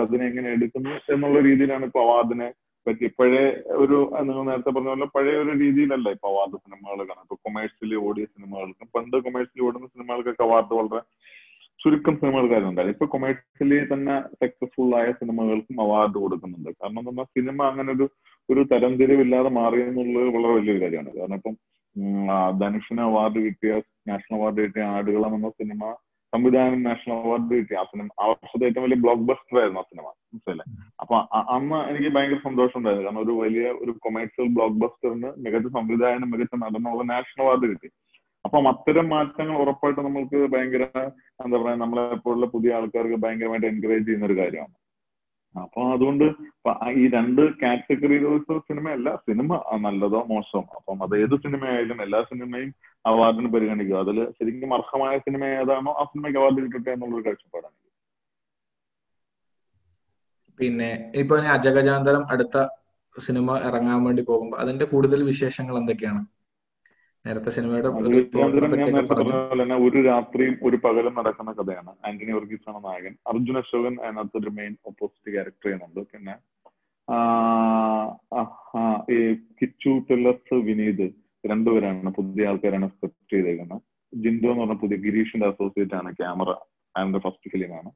അതിനെ 0.05 0.25
എങ്ങനെ 0.31 0.49
എടുക്കുന്നു 0.57 0.93
എന്നുള്ള 1.15 1.39
രീതിയിലാണ് 1.49 1.85
ഇപ്പൊ 1.89 2.01
അവാർഡിനെ 2.07 2.49
പറ്റി. 2.87 3.07
പഴയ 3.19 3.41
ഒരു 3.83 3.97
നിങ്ങൾ 4.27 4.45
നേരത്തെ 4.51 4.71
പറഞ്ഞ 4.77 4.91
പോലെ 4.93 5.09
പഴയ 5.17 5.35
ഒരു 5.45 5.53
രീതിയിലല്ല 5.63 6.09
ഇപ്പൊ 6.17 6.29
അവാർഡ് 6.33 6.61
സിനിമകൾ 6.65 7.01
കാണാം 7.09 7.25
ഇപ്പൊ 7.27 7.39
കൊമേഴ്സ്യലി 7.47 7.97
ഓടിയ 8.07 8.27
സിനിമകൾക്കും 8.35 8.89
പണ്ട് 8.97 9.17
കൊമേഴ്സ്യലി 9.27 9.65
ഓടുന്ന 9.69 9.89
സിനിമകൾക്കൊക്കെ 9.95 10.45
അവാർഡ് 10.47 10.75
വളരെ 10.79 11.01
ചുരുക്കം 11.81 12.15
സിനിമകൾക്കാരുണ്ടായിരുന്നു 12.21 12.97
ഇപ്പൊ 12.97 13.07
കൊമേഴ്സ്യലി 13.15 13.79
തന്നെ 13.93 14.15
സക്സസ്ഫുൾ 14.41 14.91
ആയ 15.01 15.09
സിനിമകൾക്കും 15.21 15.77
അവാർഡ് 15.85 16.17
കൊടുക്കുന്നുണ്ട്. 16.25 16.71
കാരണം 16.81 17.03
എന്താ 17.13 17.25
സിനിമ 17.37 17.59
അങ്ങനെ 17.73 17.91
ഒരു 17.97 18.07
ഒരു 18.49 18.63
തരംതിരിവില്ലാതെ 18.73 19.51
മാറി 19.59 19.79
എന്നുള്ളത് 19.83 20.29
വളരെ 20.37 20.53
വലിയൊരു 20.59 20.83
കാര്യമാണ്. 20.85 21.13
കാരണം 21.19 21.39
ഇപ്പം 21.41 21.55
ധനുഷിന് 22.61 23.03
അവാർഡ് 23.09 23.39
കിട്ടിയ 23.47 23.73
നാഷണൽ 24.11 24.37
അവാർഡ് 24.39 24.65
കിട്ടിയ 24.67 24.85
ആടുകളം 24.97 25.35
എന്ന 25.39 25.49
സിനിമ 25.61 25.83
സംവിധാനം 26.33 26.83
നാഷണൽ 26.89 27.15
അവാർഡ് 27.15 27.55
കിട്ടി 27.61 27.75
ആ 27.81 27.85
സിനിമ 27.91 28.09
ആ 28.23 28.27
വർഷത്തെ 28.33 28.67
ഏറ്റവും 28.69 28.85
വലിയ 28.85 28.99
ബ്ലോക്ക് 29.05 29.25
ബസ്റ്റർ 29.31 29.57
ആയിരുന്നു 29.61 29.81
ആ 29.81 29.87
സിനിമ 29.91 30.07
മനസ്സിലെ 30.09 30.65
അപ്പൊ 31.03 31.17
അന്ന് 31.57 31.79
എനിക്ക് 31.91 32.11
ഭയങ്കര 32.17 32.41
സന്തോഷം 32.49 32.79
ഉണ്ടായിരുന്നു. 32.81 33.07
കാരണം 33.09 33.23
ഒരു 33.25 33.33
വലിയ 33.43 33.65
ഒരു 33.83 33.93
കൊമേഴ്സ്യൽ 34.05 34.49
ബ്ലോക്ക് 34.57 34.79
ബസ്റ്ററിന് 34.85 35.31
മികച്ച 35.45 35.71
സംവിധായകനും 35.79 36.31
മികച്ച 36.35 36.55
നടനുള്ള 36.65 37.05
നാഷണൽ 37.13 37.45
അവാർഡ് 37.47 37.71
കിട്ടി. 37.73 37.91
അപ്പൊ 38.45 38.59
അത്തരം 38.73 39.07
മാറ്റങ്ങൾ 39.15 39.57
ഉറപ്പായിട്ട് 39.63 40.01
നമ്മൾക്ക് 40.01 40.39
ഭയങ്കര 40.53 40.85
എന്താ 41.45 41.57
പറയാ 41.63 41.77
നമ്മളെ 41.77 42.05
പോലുള്ള 42.27 42.47
പുതിയ 42.55 42.77
ആൾക്കാർക്ക് 42.79 43.19
ഭയങ്കരമായിട്ട് 43.25 43.69
എൻകറേജ് 43.73 44.07
ചെയ്യുന്ന 44.07 44.29
ഒരു 44.31 44.37
കാര്യമാണ്. 44.41 44.75
അപ്പൊ 45.55 45.83
അതുകൊണ്ട് 45.93 46.25
ഈ 47.01 47.09
രണ്ട് 47.09 47.43
കാറ്റഗറിയിലുള്ള 47.63 48.59
സിനിമയല്ല 48.69 49.15
സിനിമ 49.17 49.51
നല്ലതോ 49.87 50.21
മോശമോ? 50.29 50.63
അപ്പം 50.77 51.03
അത് 51.03 51.15
ഏത് 51.23 51.35
സിനിമയായാലും 51.45 52.03
എല്ലാ 52.03 52.23
സിനിമയും 52.23 52.71
അവാർഡിന് 53.05 53.53
പരിഗണിക്കുക. 53.53 53.97
അതിൽ 53.97 54.19
ശരിക്കും 54.39 54.75
അർഹമായ 54.75 55.19
സിനിമ 55.19 55.45
ഏതാണോ 55.61 55.93
ആ 55.93 56.05
സിനിമയ്ക്ക് 56.05 56.39
അവാർഡ് 56.39 56.63
കിട്ടട്ടെ 56.65 56.91
എന്നുള്ളൊരു 56.91 57.27
കാഴ്ചപ്പാടാണ്. 57.27 57.77
പിന്നെ 60.61 60.89
ഇപ്പൊ 61.15 61.37
അജഗജാന്തരം 61.57 62.23
അടുത്ത 62.33 62.57
സിനിമ 63.17 63.59
ഇറങ്ങാൻ 63.59 64.05
വേണ്ടി 64.05 64.23
പോകുമ്പോൾ 64.23 64.59
അതിന്റെ 64.59 64.85
കൂടുതൽ 64.85 65.23
വിശേഷങ്ങൾ 65.23 65.79
എന്തൊക്കെയാണ്? 65.79 66.21
നേരത്തെ 67.27 67.51
സിനിമയുടെ 67.55 67.89
ഒരു 69.87 69.99
രാത്രിയും 70.09 70.55
ഒരു 70.69 70.77
പകലും 70.85 71.15
നടക്കുന്ന 71.19 71.51
കഥയാണ്. 71.59 71.93
ആന്റണി 72.09 72.33
വർഗീസ് 72.37 72.69
ആണ് 72.71 72.79
നായകൻ. 72.85 73.15
അർജുൻ 73.31 73.57
അശോകൻ 73.61 73.95
അതിനകത്ത് 74.05 74.39
ഒരു 74.43 74.51
മെയിൻ 74.59 74.75
ഓപ്പോസിറ്റ് 74.91 75.35
ക്യാരക്ടർ 75.35 75.67
ചെയ്യുന്നുണ്ട്. 75.67 76.01
പിന്നെ 76.13 76.35
കിച്ചു 79.61 79.93
ടെല്ലസ് 80.09 80.57
വിനീത് 80.69 81.07
രണ്ടുപേരാണ് 81.51 82.11
പുതിയ 82.19 82.51
ആൾക്കാരാണ് 82.51 82.87
സ്ക്രിപ്റ്റ് 82.95 83.33
ചെയ്തേക്കുന്നത്. 83.35 83.83
ജിൻഡോ 84.13 84.49
എന്ന് 84.53 84.63
പറഞ്ഞ 84.63 84.77
പുതിയ 84.83 84.97
ഗിരീഷിന്റെ 85.07 85.47
അസോസിയേറ്റ് 85.53 85.97
ആണ് 86.01 86.11
ക്യാമറ. 86.21 86.51
ആൻഡ് 86.95 87.19
ഫസ്റ്റ് 87.25 87.51
ഫിലിമാണ് 87.53 87.91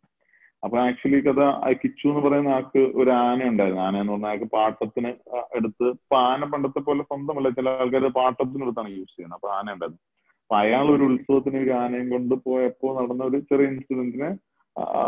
അപ്പൊ 0.65 0.77
ആക്ച്വലി 0.85 1.19
കഥ 1.27 1.41
കിച്ചു 1.83 2.05
എന്ന് 2.11 2.21
പറയുന്ന 2.27 2.51
ആൾക്ക് 2.57 2.83
ഒരു 3.01 3.11
ആന 3.11 3.49
ഉണ്ടായിരുന്നു. 3.53 3.83
ആന 3.87 4.01
എന്ന് 4.03 4.13
പറഞ്ഞ 4.13 4.29
ആൾക്ക് 4.33 4.49
പാട്ടത്തിന് 4.57 5.11
എടുത്ത് 5.59 5.87
ഇപ്പൊ 5.97 6.17
ആന 6.31 6.45
പണ്ടത്തെ 6.53 6.81
പോലെ 6.89 7.03
സ്വന്തമല്ല. 7.03 7.51
ചില 7.59 7.69
ആൾക്കാർ 7.83 8.07
പാട്ടത്തിന് 8.21 8.65
എടുത്താണ് 8.67 8.91
യൂസ് 8.97 9.15
ചെയ്യുന്നത്. 9.17 9.39
അപ്പൊ 9.39 9.51
ആന 9.59 9.67
ഉണ്ടായിരുന്നു. 9.77 10.03
അപ്പൊ 10.45 10.57
അയാൾ 10.63 10.87
ഒരു 10.95 11.05
ഉത്സവത്തിന് 11.11 11.59
ഒരു 11.65 11.73
ആനയും 11.83 12.09
കൊണ്ട് 12.15 12.35
പോയപ്പോ 12.47 12.89
നടന്ന 13.01 13.25
ഒരു 13.31 13.39
ചെറിയ 13.51 13.73
ഇൻസിഡന്റിനെ 13.75 14.31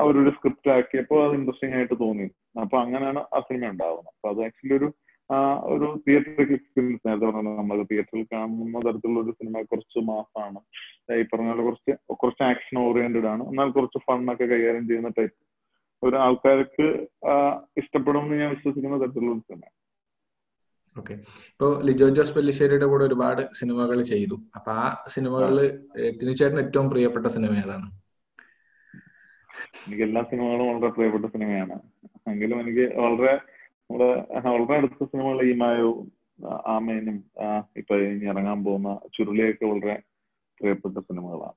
അവരൊരു 0.02 0.30
സ്ക്രിപ്റ്റ് 0.36 0.70
ആക്കിയപ്പോൾ 0.76 1.20
അത് 1.26 1.34
ഇൻട്രസ്റ്റിംഗ് 1.38 1.76
ആയിട്ട് 1.78 1.96
തോന്നി. 2.04 2.26
അപ്പൊ 2.62 2.76
അങ്ങനെയാണ് 2.82 3.20
ആ 3.36 3.40
സിനിമ 3.48 3.70
ഉണ്ടാവുന്നത്. 3.74 4.12
അപ്പൊ 4.16 4.28
അത് 4.34 4.40
ആക്ച്വലി 4.48 4.74
ഒരു 4.80 4.88
ഒരു 5.72 5.86
തിയേറ്ററിൽ 6.04 6.52
എക്സ്പീരിയൻസ് 6.56 7.02
നേരത്തെ 7.08 7.26
പറഞ്ഞ 7.28 7.52
നമ്മൾ 7.60 7.78
തിയേറ്ററിൽ 7.90 8.26
കാണുന്ന 8.32 8.82
തരത്തിലുള്ള 8.86 9.20
ഒരു 9.24 9.32
സിനിമ 9.38 9.62
കുറച്ച് 9.72 10.00
മാസമാണ് 10.10 10.60
ഈ 11.20 11.24
പറഞ്ഞ 11.32 11.48
പോലെ 11.52 11.64
കുറച്ച് 11.68 11.92
കുറച്ച് 12.22 12.42
ആക്ഷൻ 12.50 12.76
ഓറിയന്റഡ് 12.84 13.28
ആണ്. 13.32 13.42
എന്നാൽ 13.50 13.70
കുറച്ച് 13.78 14.00
ഫണ്ണൊക്കെ 14.06 14.46
കൈകാര്യം 14.52 14.86
ചെയ്യുന്ന 14.90 15.10
ടൈപ്പ് 15.18 15.36
ഒരു 16.02 16.16
ആൾക്കാർക്ക് 16.26 16.86
ഇഷ്ടപ്പെടുമെന്ന് 17.82 18.38
ഞാൻ 18.42 18.50
വിശ്വസിക്കുന്ന 18.54 19.00
തരത്തിലുള്ള 19.02 19.32
ഒരു 19.36 19.44
സിനിമ 19.48 19.64
ഓക്കെ 20.96 21.14
ഇപ്പോ 21.52 21.66
ലിജോ 21.86 22.06
ജോസ് 22.16 22.34
പെല്ലിശ്ശേരിയുടെ 22.34 22.86
കൂടെ 22.90 23.04
ഒരുപാട് 23.04 23.42
സിനിമകൾ 23.58 23.98
ചെയ്തു. 24.10 24.36
അപ്പൊ 24.56 24.70
ആ 24.82 24.86
സിനിമകളിൽ 25.14 25.66
ടിനുചേട്ടന് 26.20 26.62
ഏറ്റവും 26.64 26.86
പ്രിയപ്പെട്ട 26.92 27.26
സിനിമ 27.34 27.52
ഏതാണ്? 27.64 27.86
എനിക്ക് 29.86 30.04
എല്ലാ 30.08 30.22
സിനിമകളും 30.30 30.66
വളരെ 30.70 30.90
പ്രിയപ്പെട്ട 30.96 31.26
സിനിമയാണ് 31.34 31.76
എങ്കിലും 32.32 32.56
എനിക്ക് 32.64 32.86
വളരെ 33.04 33.34
നമ്മുടെ 33.90 34.06
വളരെ 34.44 34.74
അടുത്ത 34.76 35.04
സിനിമകൾ 35.04 35.38
ഈ 35.48 35.52
മായവും 35.54 35.98
ആമേനും 36.66 37.16
ഇപ്പൊ 37.76 37.94
ഇനി 37.96 38.24
ഇറങ്ങാൻ 38.24 38.64
പോകുന്ന 38.64 38.90
ചുരുളിയൊക്കെ 39.16 39.64
വളരെ 39.66 39.94
പ്രിയപ്പെട്ട 40.60 40.98
സിനിമകളാണ്. 40.98 41.56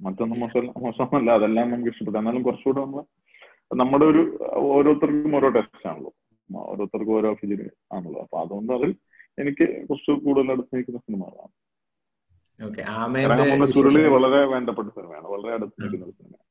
മറ്റൊന്നും 0.00 0.40
മോശം 0.40 0.66
മോശമല്ല 0.82 1.30
അതെല്ലാം 1.30 1.70
നമുക്ക് 1.70 1.90
ഇഷ്ടപ്പെട്ടു. 1.90 2.18
എന്നാലും 2.18 2.42
കുറച്ചുകൂടെ 2.42 2.80
നമ്മൾ 2.80 3.02
നമ്മുടെ 3.76 4.04
ഒരു 4.04 4.22
ഓരോരുത്തർക്കും 4.70 5.36
ഓരോ 5.36 5.48
ടെസ്റ്റ് 5.48 5.88
ആണല്ലോ. 5.88 6.12
ഓരോരുത്തർക്കും 6.56 7.14
ഓരോ 7.14 7.30
ഫിലിം 7.34 7.62
ആണല്ലോ. 7.92 8.20
അപ്പൊ 8.22 8.38
അതുകൊണ്ട് 8.44 8.72
അതിൽ 8.72 8.90
എനിക്ക് 9.38 9.64
കുറച്ച് 9.88 10.12
കൂടുതൽ 10.24 10.50
അടുത്ത് 10.52 10.76
നിൽക്കുന്ന 10.76 11.00
സിനിമകളാണ് 11.06 11.54
ചുരുളി 13.76 14.02
വളരെ 14.16 14.40
വേണ്ടപ്പെട്ട 14.52 14.88
സിനിമയാണ്. 14.88 15.26
വളരെ 15.34 15.52
അടുത്ത് 15.56 15.82
നിൽക്കുന്ന 15.82 16.12
സിനിമയാണ്. 16.20 16.46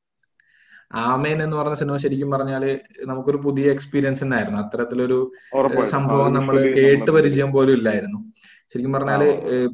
ആമേൻ 0.94 1.42
എന്ന് 1.42 1.56
പറഞ്ഞ 1.56 1.74
സിനിമ 1.74 1.96
ശരിക്കും 1.96 2.30
പറഞ്ഞാൽ 2.30 2.80
നമുക്കൊരു 3.06 3.36
പുതിയ 3.36 3.70
എക്സ്പീരിയൻസ് 3.70 4.24
ഉണ്ടായിരുന്നു. 4.24 4.58
അത്തരത്തിലൊരു 4.58 5.32
സംഭവം 5.84 6.32
നമ്മൾ 6.32 6.56
കേട്ട് 6.76 7.10
പരിചയം 7.10 7.52
പോലും 7.52 7.72
ഇല്ലായിരുന്നു. 7.72 8.18
ശരിക്കും 8.72 8.92
പറഞ്ഞാൽ 8.92 9.22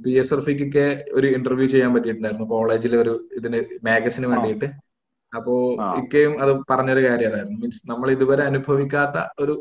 പി 0.04 0.11
എസ് 0.11 0.35
എർഫിക്കൊക്കെ 0.35 1.04
ഒരു 1.12 1.26
ഇന്റർവ്യൂ 1.26 1.66
ചെയ്യാൻ 1.66 1.95
പറ്റിയിട്ടുണ്ടായിരുന്നു. 1.95 2.47
കോളേജിലെ 2.47 2.97
ഒരു 2.99 3.14
ഇതിന് 3.38 3.61
മാഗസിന് 3.88 4.26
വേണ്ടിയിട്ട്. 4.33 4.69
അപ്പോ 5.33 5.54
ഇക്കയും 6.00 6.42
അത് 6.42 6.52
പറഞ്ഞൊരു 6.71 7.09
കാര്യം 7.09 7.28
അതായിരുന്നു. 7.28 7.59
മീൻസ് 7.61 7.90
നമ്മൾ 7.90 8.11
ഇതുവരെ 8.11 8.42
അനുഭവിക്കാത്ത 8.42 9.42
ഒരു 9.45 9.54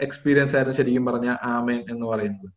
എക്സ്പീരിയൻസ് 0.00 0.56
ആയിരുന്നു 0.56 0.76
ശരിക്കും 0.76 1.06
പറഞ്ഞ 1.06 1.28
ആമേൻ 1.54 1.80
എന്ന് 1.90 2.06
പറയുന്നത്. 2.06 2.48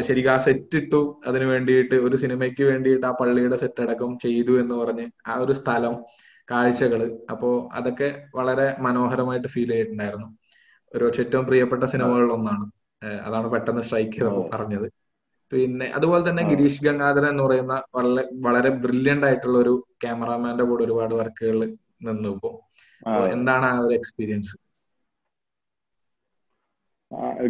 ശരിക്കും 0.00 0.32
ആ 0.32 0.38
സെറ്റ് 0.38 0.76
ഇട്ടു 0.76 1.20
അതിന് 1.26 1.44
വേണ്ടിയിട്ട് 1.44 1.94
ഒരു 1.94 2.16
സിനിമയ്ക്ക് 2.16 2.62
വേണ്ടിയിട്ട് 2.62 3.06
ആ 3.06 3.10
പള്ളിയുടെ 3.10 3.56
സെറ്റ് 3.56 3.82
അടക്കം 3.82 4.18
ചെയ്തു 4.18 4.60
എന്ന് 4.60 4.74
പറഞ്ഞ് 4.74 5.06
ആ 5.26 5.36
ഒരു 5.36 5.52
സ്ഥലം 5.52 5.94
കാഴ്ചകൾ 6.50 7.20
അപ്പോ 7.30 7.70
അതൊക്കെ 7.72 8.22
വളരെ 8.34 8.76
മനോഹരമായിട്ട് 8.80 9.48
ഫീൽ 9.48 9.68
ചെയ്തിട്ടുണ്ടായിരുന്നു. 9.68 10.26
ഒരു 10.94 11.04
ഏറ്റവും 11.20 11.46
പ്രിയപ്പെട്ട 11.46 11.84
സിനിമകളിൽ 11.84 12.32
ഒന്നാണ്. 12.32 12.64
അതാണ് 13.24 13.50
പെട്ടെന്ന് 13.50 13.82
സ്ട്രൈക്ക് 13.82 14.12
ചെയ്തപ്പോ 14.12 14.50
പറഞ്ഞത്. 14.54 14.86
പിന്നെ 15.52 15.86
അതുപോലെ 15.86 16.30
തന്നെ 16.30 16.42
ഗിരീഷ് 16.42 16.84
ഗംഗാധരൻ 16.84 17.28
എന്ന് 17.28 17.42
പറയുന്ന 17.42 17.82
വളരെ 17.94 18.28
വളരെ 18.36 18.68
ബ്രില്യന്റ് 18.68 19.26
ആയിട്ടുള്ള 19.26 19.58
ഒരു 19.58 19.86
ക്യാമറാമാന്റെ 20.02 20.64
കൂടെ 20.64 20.84
ഒരുപാട് 20.84 21.14
വർക്കുകൾ 21.14 21.58
നിന്നു 22.02 22.28
ഇപ്പോ. 22.28 22.50
എന്താണ് 23.32 23.66
ആ 23.66 23.78
ഒരു 23.78 23.94
എക്സ്പീരിയൻസ് 23.94 24.52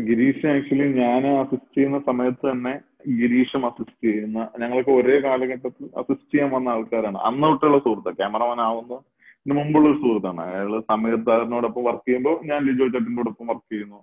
ഗിരീഷ് 0.06 0.47
ആക്ച്വലി 0.52 0.87
ഞാൻ 1.02 1.23
അസിസ്റ്റ് 1.42 1.75
ചെയ്യുന്ന 1.76 1.99
സമയത്ത് 2.09 2.44
തന്നെ 2.50 2.73
ഗിരീഷും 3.21 3.62
അസിസ്റ്റ് 3.68 4.04
ചെയ്യുന്ന 4.06 4.38
ഞങ്ങളൊക്കെ 4.61 4.92
ഒരേ 5.00 5.16
കാലഘട്ടത്തിൽ 5.26 5.85
അസിസ്റ്റ് 6.00 6.30
ചെയ്യാൻ 6.33 6.50
വന്ന 6.54 6.75
ആൾക്കാരാണ്. 6.75 7.18
അന്ന് 7.28 7.47
തൊട്ടുള്ള 7.50 7.78
സുഹൃത്ത് 7.85 8.12
ക്യാമറമാൻ 8.21 8.61
ആവുന്നതിന് 8.68 9.54
മുമ്പുള്ള 9.59 9.87
ഒരു 9.90 9.99
സുഹൃത്താണ്. 10.02 10.42
അയാൾ 10.49 10.73
സമയത്താറിനോടൊപ്പം 10.92 11.85
വർക്ക് 11.88 12.07
ചെയ്യുമ്പോൾ 12.09 12.37
ഞാൻ 12.50 12.61
ലിജോ 12.68 12.87
ചട്ടിനോടൊപ്പം 12.94 13.48
വർക്ക് 13.53 13.68
ചെയ്യുന്നു 13.72 14.00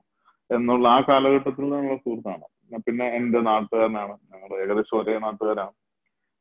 എന്നുള്ള 0.50 0.86
ആ 0.96 1.00
കാലഘട്ടത്തിൽ 1.10 1.64
നിന്നുള്ള 1.66 1.98
സുഹൃത്താണ്. 2.06 2.46
പിന്നെ 2.88 3.06
എന്റെ 3.20 3.40
നാട്ടുകാരനാണ് 3.50 4.14
ഞങ്ങൾ 4.32 4.52
ഏകദേശം 4.64 4.98
ഒരേ 5.02 5.16
നാട്ടുകാരാണ്. 5.26 5.74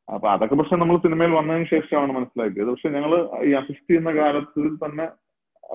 അപ്പൊ 0.08 0.28
അതൊക്കെ 0.34 0.54
പക്ഷെ 0.60 0.76
നമ്മൾ 0.76 0.96
സിനിമയിൽ 1.06 1.32
വന്നതിന് 1.38 1.66
ശേഷമാണ് 1.72 2.12
മനസ്സിലാക്കിയത്. 2.18 2.70
പക്ഷെ 2.74 2.90
ഞങ്ങൾ 2.96 3.12
ഈ 3.48 3.52
അസിസ്റ്റ് 3.60 3.90
ചെയ്യുന്ന 3.90 4.12
കാലത്തിൽ 4.20 4.64
തന്നെ 4.84 5.06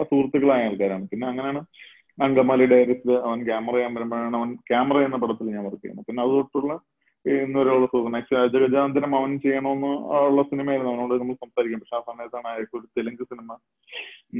സുഹൃത്തുക്കളായ 0.09 0.69
ആൾക്കാരാണ്. 0.69 1.05
പിന്നെ 1.11 1.27
അങ്ങനെയാണ് 1.31 1.61
അങ്കമാലി 2.17 2.65
ഡയറീസിൽ 2.65 3.11
അവൻ 3.27 3.39
ക്യാമറ 3.45 3.73
ചെയ്യാൻ 3.73 3.95
വരുമ്പോഴാണ് 3.95 4.37
അവൻ 4.37 4.55
ക്യാമറ 4.55 4.97
എന്ന 4.99 5.17
പടത്തിൽ 5.23 5.55
ഞാൻ 5.55 5.65
വർക്ക് 5.65 5.81
ചെയ്യുന്നത്. 5.81 6.05
പിന്നെ 6.05 6.23
അത് 6.23 6.31
തൊട്ടുള്ള 6.31 6.79
ഇന്നൊരാളുള്ള 7.25 7.87
സുഹൃത്ത് 7.91 8.17
ആക്ച്വലി 8.17 8.41
അജഗജാന്തരം 8.47 9.15
അവൻ 9.19 9.39
ചെയ്യണമെന്ന് 9.39 9.91
ഉള്ള 10.27 10.41
സിനിമയായിരുന്നു 10.41 10.91
അവനോട് 10.93 11.13
നമ്മൾ 11.21 11.33
സംസാരിക്കും. 11.33 11.79
പക്ഷെ 11.79 11.95
ആ 11.95 12.01
സമയത്താണ് 12.09 12.47
അയാൾക്ക് 12.47 12.77
ഒരു 12.79 12.87
തെലുങ്ക് 12.97 13.23
സിനിമ 13.23 13.57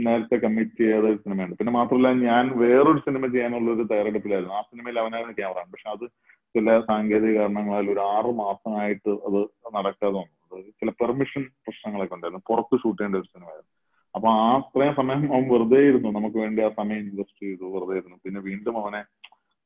നേരത്തെ 0.08 0.36
കമ്മിറ്റ് 0.36 0.78
ചെയ്യാത്ത 0.78 1.06
ഒരു 1.06 1.20
സിനിമയുണ്ട്. 1.24 1.56
പിന്നെ 1.56 1.74
മാത്രമല്ല 1.74 2.12
ഞാൻ 2.30 2.60
വേറൊരു 2.60 3.00
സിനിമ 3.00 3.28
ചെയ്യാനുള്ള 3.28 3.72
ഒരു 3.72 3.84
തയ്യാറെടുപ്പിലായിരുന്നു. 3.92 4.56
ആ 4.56 4.62
സിനിമയിൽ 4.62 5.00
അവനായിരുന്നു 5.00 5.38
ക്യാമറ 5.42 5.64
പക്ഷെ 5.74 5.90
അത് 5.90 6.06
ചില 6.56 6.80
സാങ്കേതിക 6.80 7.38
കാരണങ്ങളാൽ 7.40 7.90
ഒരു 7.90 8.00
ആറ് 8.00 8.32
മാസമായിട്ട് 8.44 9.10
അത് 9.10 9.40
നടക്കാതെ 9.78 10.16
വന്നു. 10.20 10.62
ചില 10.80 10.90
പെർമിഷൻ 10.90 11.44
പ്രശ്നങ്ങളൊക്കെ 11.66 12.16
ഉണ്ടായിരുന്നു. 12.16 12.44
പുറത്ത് 12.48 12.82
ഷൂട്ട് 12.84 13.00
ചെയ്യേണ്ട 13.02 13.16
ഒരു 13.16 13.30
സിനിമയായിരുന്നു. 13.34 13.72
അപ്പൊ 14.16 14.28
ആ 14.42 14.48
അത്രയും 14.58 14.94
സമയം 15.00 15.22
അവൻ 15.34 15.46
വെറുതെ 15.54 15.80
ഇരുന്നു. 15.90 16.10
നമുക്ക് 16.18 16.38
വേണ്ടി 16.44 16.62
ആ 16.68 16.70
സമയം 16.80 17.00
ഇൻവെസ്റ്റ് 17.04 17.42
ചെയ്തു 17.46 17.66
വെറുതെ 17.76 17.96
ഇരുന്നു. 18.00 18.18
പിന്നെ 18.26 18.40
വീണ്ടും 18.50 18.76
അവനെ 18.82 19.02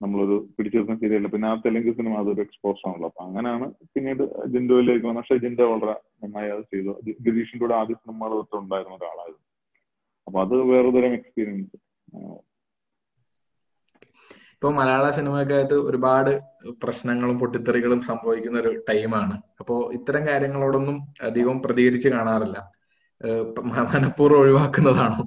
നമ്മളൊരു 0.01 0.35
പിടിച്ചിരുന്ന 0.55 0.93
ശരിയല്ല 1.01 1.27
പിന്നെ 1.27 1.47
ആ 1.47 1.55
തെലുങ്ക് 1.65 1.91
സിനിമ 1.97 2.13
അതൊരു 2.21 2.41
എക്സ്പോസ് 2.41 2.81
ആണല്ലോ. 2.89 3.07
അപ്പൊ 3.11 3.21
അങ്ങനെയാണ് 3.25 3.65
പിന്നീട് 3.95 4.23
ജിൻഡോയിലേക്ക് 4.53 5.05
വന്നത്. 5.07 5.21
പക്ഷെ 5.21 5.37
ജിൻഡോ 5.45 5.65
വളരെ 5.73 5.93
നന്നായി 6.23 6.51
അത് 6.55 6.63
ചെയ്തു. 6.73 6.93
ഗിരീഷിന്റെ 7.27 7.63
കൂടെ 7.65 7.75
ആദ്യ 7.81 7.95
സിനിമകൾ 7.95 8.33
തൊട്ട് 8.39 8.55
ഉണ്ടായിരുന്ന 8.55 8.95
ഒരാളായിരുന്നു. 8.95 9.45
അപ്പൊ 10.27 10.39
അത് 10.41 10.55
വേറെ 10.71 10.89
തരം 10.91 11.13
എക്സ്പീരിയൻസ് 11.13 11.77
ഇപ്പൊ 14.53 14.69
മലയാള 14.71 15.05
സിനിമയ്ക്കകത്ത് 15.09 15.75
ഒരുപാട് 15.89 16.31
പ്രശ്നങ്ങളും 16.81 17.39
പൊട്ടിത്തെറികളും 17.39 18.01
സംഭവിക്കുന്ന 18.01 18.57
ഒരു 18.59 18.71
ടൈമാണ് 18.89 19.35
അപ്പോ 19.59 19.75
ഇത്തരം 19.97 20.23
കാര്യങ്ങളോടൊന്നും 20.27 20.97
അധികം 21.21 21.61
പ്രതികരിച്ച് 21.61 22.09
കാണാറില്ല. 22.09 22.57
മനഃപൂർവം 23.93 24.39
ഒഴിവാക്കുന്നതാണോ? 24.43 25.21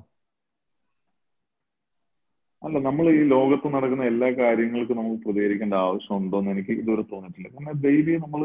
അല്ല 2.66 2.76
നമ്മൾ 2.86 3.04
ഈ 3.18 3.22
ലോകത്ത് 3.32 3.68
നടക്കുന്ന 3.74 4.04
എല്ലാ 4.10 4.28
കാര്യങ്ങൾക്കും 4.40 4.98
നമുക്ക് 5.00 5.18
പ്രതികരിക്കേണ്ട 5.24 5.74
ആവശ്യമുണ്ടോ 5.86 6.38
എന്ന് 6.40 6.52
എനിക്ക് 6.54 6.72
ഇതുവരെ 6.80 7.04
തോന്നിയിട്ടില്ല. 7.12 7.48
കാരണം 7.54 7.80
ഡെയിലി 7.86 8.14
നമ്മൾ 8.24 8.42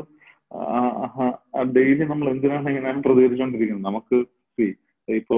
ഡെയിലി 1.77 2.03
നമ്മൾ 2.11 2.27
എന്തിനാണ് 2.33 2.67
ഇങ്ങനെ 2.73 3.01
പ്രതികരിച്ചുകൊണ്ടിരിക്കുന്നത്? 3.07 3.87
നമുക്ക് 3.89 4.17
ഇപ്പോ 5.07 5.37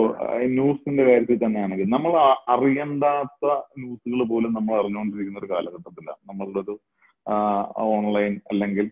ന്യൂസിന്റെ 0.57 1.03
കാര്യത്തിൽ 1.07 1.39
തന്നെയാണെങ്കിൽ 1.41 1.89
നമ്മൾ 1.95 2.13
അറിയണ്ടാത്ത 2.53 3.45
ന്യൂസുകൾ 3.81 4.21
പോലും 4.31 4.51
നമ്മൾ 4.57 4.73
അറിഞ്ഞുകൊണ്ടിരിക്കുന്ന 4.81 5.41
ഒരു 5.43 5.49
കാലഘട്ടത്തിലാണ്. 5.53 6.21
നമ്മളുടെ 6.29 6.59
ഒരു 6.65 6.75
ഓൺലൈൻ 7.95 8.33
അല്ലെങ്കിൽ 8.51 8.87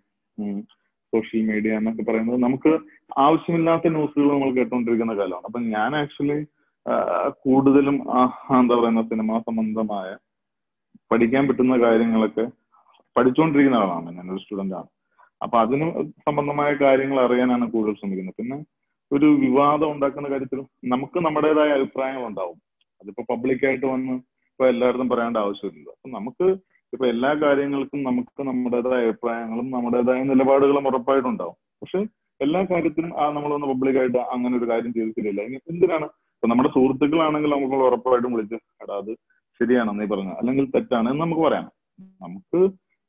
സോഷ്യൽ 1.13 1.41
മീഡിയ 1.49 1.79
എന്നൊക്കെ 1.79 2.03
പറയുന്നത് 2.09 2.37
നമുക്ക് 2.45 2.71
ആവശ്യമില്ലാത്ത 3.25 3.91
ന്യൂസുകൾ 3.95 4.29
നമ്മൾ 4.33 4.49
കേട്ടുകൊണ്ടിരിക്കുന്ന 4.57 5.13
കാലമാണ്. 5.19 5.47
അപ്പൊ 5.49 5.59
ഞാൻ 5.75 5.91
ആക്ച്വലി 6.01 6.37
കൂടുതലും 7.45 7.97
എന്താ 8.59 8.75
പറയുന്ന 8.79 9.01
സിനിമാ 9.11 9.37
സംബന്ധമായ 9.47 10.09
പഠിക്കാൻ 11.11 11.43
പറ്റുന്ന 11.47 11.75
കാര്യങ്ങളൊക്കെ 11.85 12.45
പഠിച്ചുകൊണ്ടിരിക്കുന്ന 13.15 13.81
ആളാണ് 13.83 14.09
ഞാനൊരു 14.17 14.41
സ്റ്റുഡന്റ് 14.43 14.75
ആണ്. 14.79 14.89
അപ്പൊ 15.43 15.57
അതിന് 15.63 15.87
സംബന്ധമായ 16.27 16.71
കാര്യങ്ങൾ 16.83 17.17
അറിയാനാണ് 17.25 17.65
കൂടുതൽ 17.73 17.97
ശ്രമിക്കുന്നത്. 17.99 18.37
പിന്നെ 18.39 18.57
ഒരു 19.11 19.27
വിവാദം 19.43 19.89
ഉണ്ടാക്കുന്ന 19.95 20.27
കാര്യത്തിൽ 20.31 20.59
നമുക്ക് 20.93 21.17
നമ്മുടേതായ 21.25 21.75
അഭിപ്രായങ്ങൾ 21.77 22.23
ഉണ്ടാവും. 22.29 22.57
അതിപ്പോ 23.01 23.23
പബ്ലിക്കായിട്ട് 23.31 23.85
വന്ന് 23.93 24.15
ഇപ്പൊ 24.51 24.65
എല്ലായിടത്തും 24.73 25.09
പറയേണ്ട 25.11 25.37
ആവശ്യമില്ല 25.45 25.89
അപ്പൊ 25.95 26.09
നമുക്ക് 26.17 26.47
ഇപ്പൊ 26.93 27.05
എല്ലാ 27.07 27.31
കാര്യങ്ങൾക്കും 27.33 28.03
നമുക്ക് 28.03 28.41
നമ്മുടേതായ 28.49 29.01
അഭിപ്രായങ്ങളും 29.07 29.67
നമ്മുടേതായ 29.71 30.23
നിലപാടുകളും 30.23 30.87
ഉറപ്പായിട്ടുണ്ടാവും. 30.87 31.57
പക്ഷെ 31.81 31.99
എല്ലാ 32.39 32.61
കാര്യത്തിനും 32.71 33.11
ആ 33.21 33.25
നമ്മളൊന്ന് 33.31 33.67
പബ്ലിക്കായിട്ട് 33.67 34.19
അങ്ങനെ 34.35 34.57
ഒരു 34.57 34.67
കാര്യം 34.71 34.93
ചെയ്തിട്ടില്ല. 34.93 35.41
ഇനി 35.41 35.57
എന്തിനാണ്? 35.71 36.07
ഇപ്പൊ 36.35 36.47
നമ്മുടെ 36.47 36.69
സുഹൃത്തുക്കളാണെങ്കിൽ 36.69 37.49
നമുക്ക് 37.49 37.77
ഉറപ്പായിട്ടും 37.89 38.33
വിളിച്ച് 38.33 38.57
എടാ 38.83 38.95
അത് 38.95 39.11
ശരിയാണ് 39.59 39.99
നീ 39.99 40.05
പറഞ്ഞ 40.05 40.33
അല്ലെങ്കിൽ 40.39 40.65
തെറ്റാണ് 40.75 41.07
എന്ന് 41.11 41.23
നമുക്ക് 41.23 41.41
പറയാം. 41.41 41.67
നമുക്ക് 42.25 42.59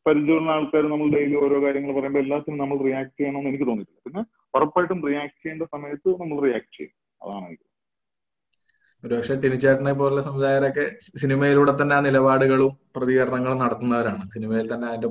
പരിചയമുള്ള 0.06 0.50
ആൾക്കാർ 0.50 0.84
നമ്മൾ 0.92 1.08
ഡെയിലി 1.14 1.34
ഓരോ 1.44 1.56
കാര്യങ്ങൾ 1.64 1.90
പറയുമ്പോൾ 1.96 2.18
എല്ലാത്തിനും 2.18 2.58
നമ്മൾ 2.58 2.76
റിയാക്ട് 2.86 3.14
ചെയ്യണമെന്ന് 3.18 3.50
എനിക്ക് 3.50 3.66
തോന്നിയിട്ടില്ല. 3.70 4.02
പിന്നെ 4.06 4.22
ഉറപ്പായിട്ടും 4.54 5.00
റിയാക്ട് 5.08 5.38
ചെയ്യേണ്ട 5.42 5.62
സമയത്ത് 5.74 6.08
നമ്മൾ 6.20 6.36
റിയാക്ട് 6.46 6.72
ചെയ്യും. 6.78 6.94
അതാണ് 7.20 7.44
എനിക്ക് 7.46 7.67
ഒരുപക്ഷെ 9.04 9.34
ടിനിച്ചേട്ടനെ 9.42 9.92
പോലുള്ള 9.98 10.22
സംവിധായകരൊക്കെ 10.26 10.84
സിനിമയിലൂടെ 11.22 11.72
തന്നെ 11.80 11.94
ആ 11.96 12.00
നിലപാടുകളും 12.06 12.72
പ്രതികരണങ്ങളും 12.96 13.58
നടത്തുന്നവരാണ്. 13.64 14.22
സിനിമയിൽ 14.34 14.66
തന്നെ 14.72 14.87
അതിന്റെ 14.88 15.08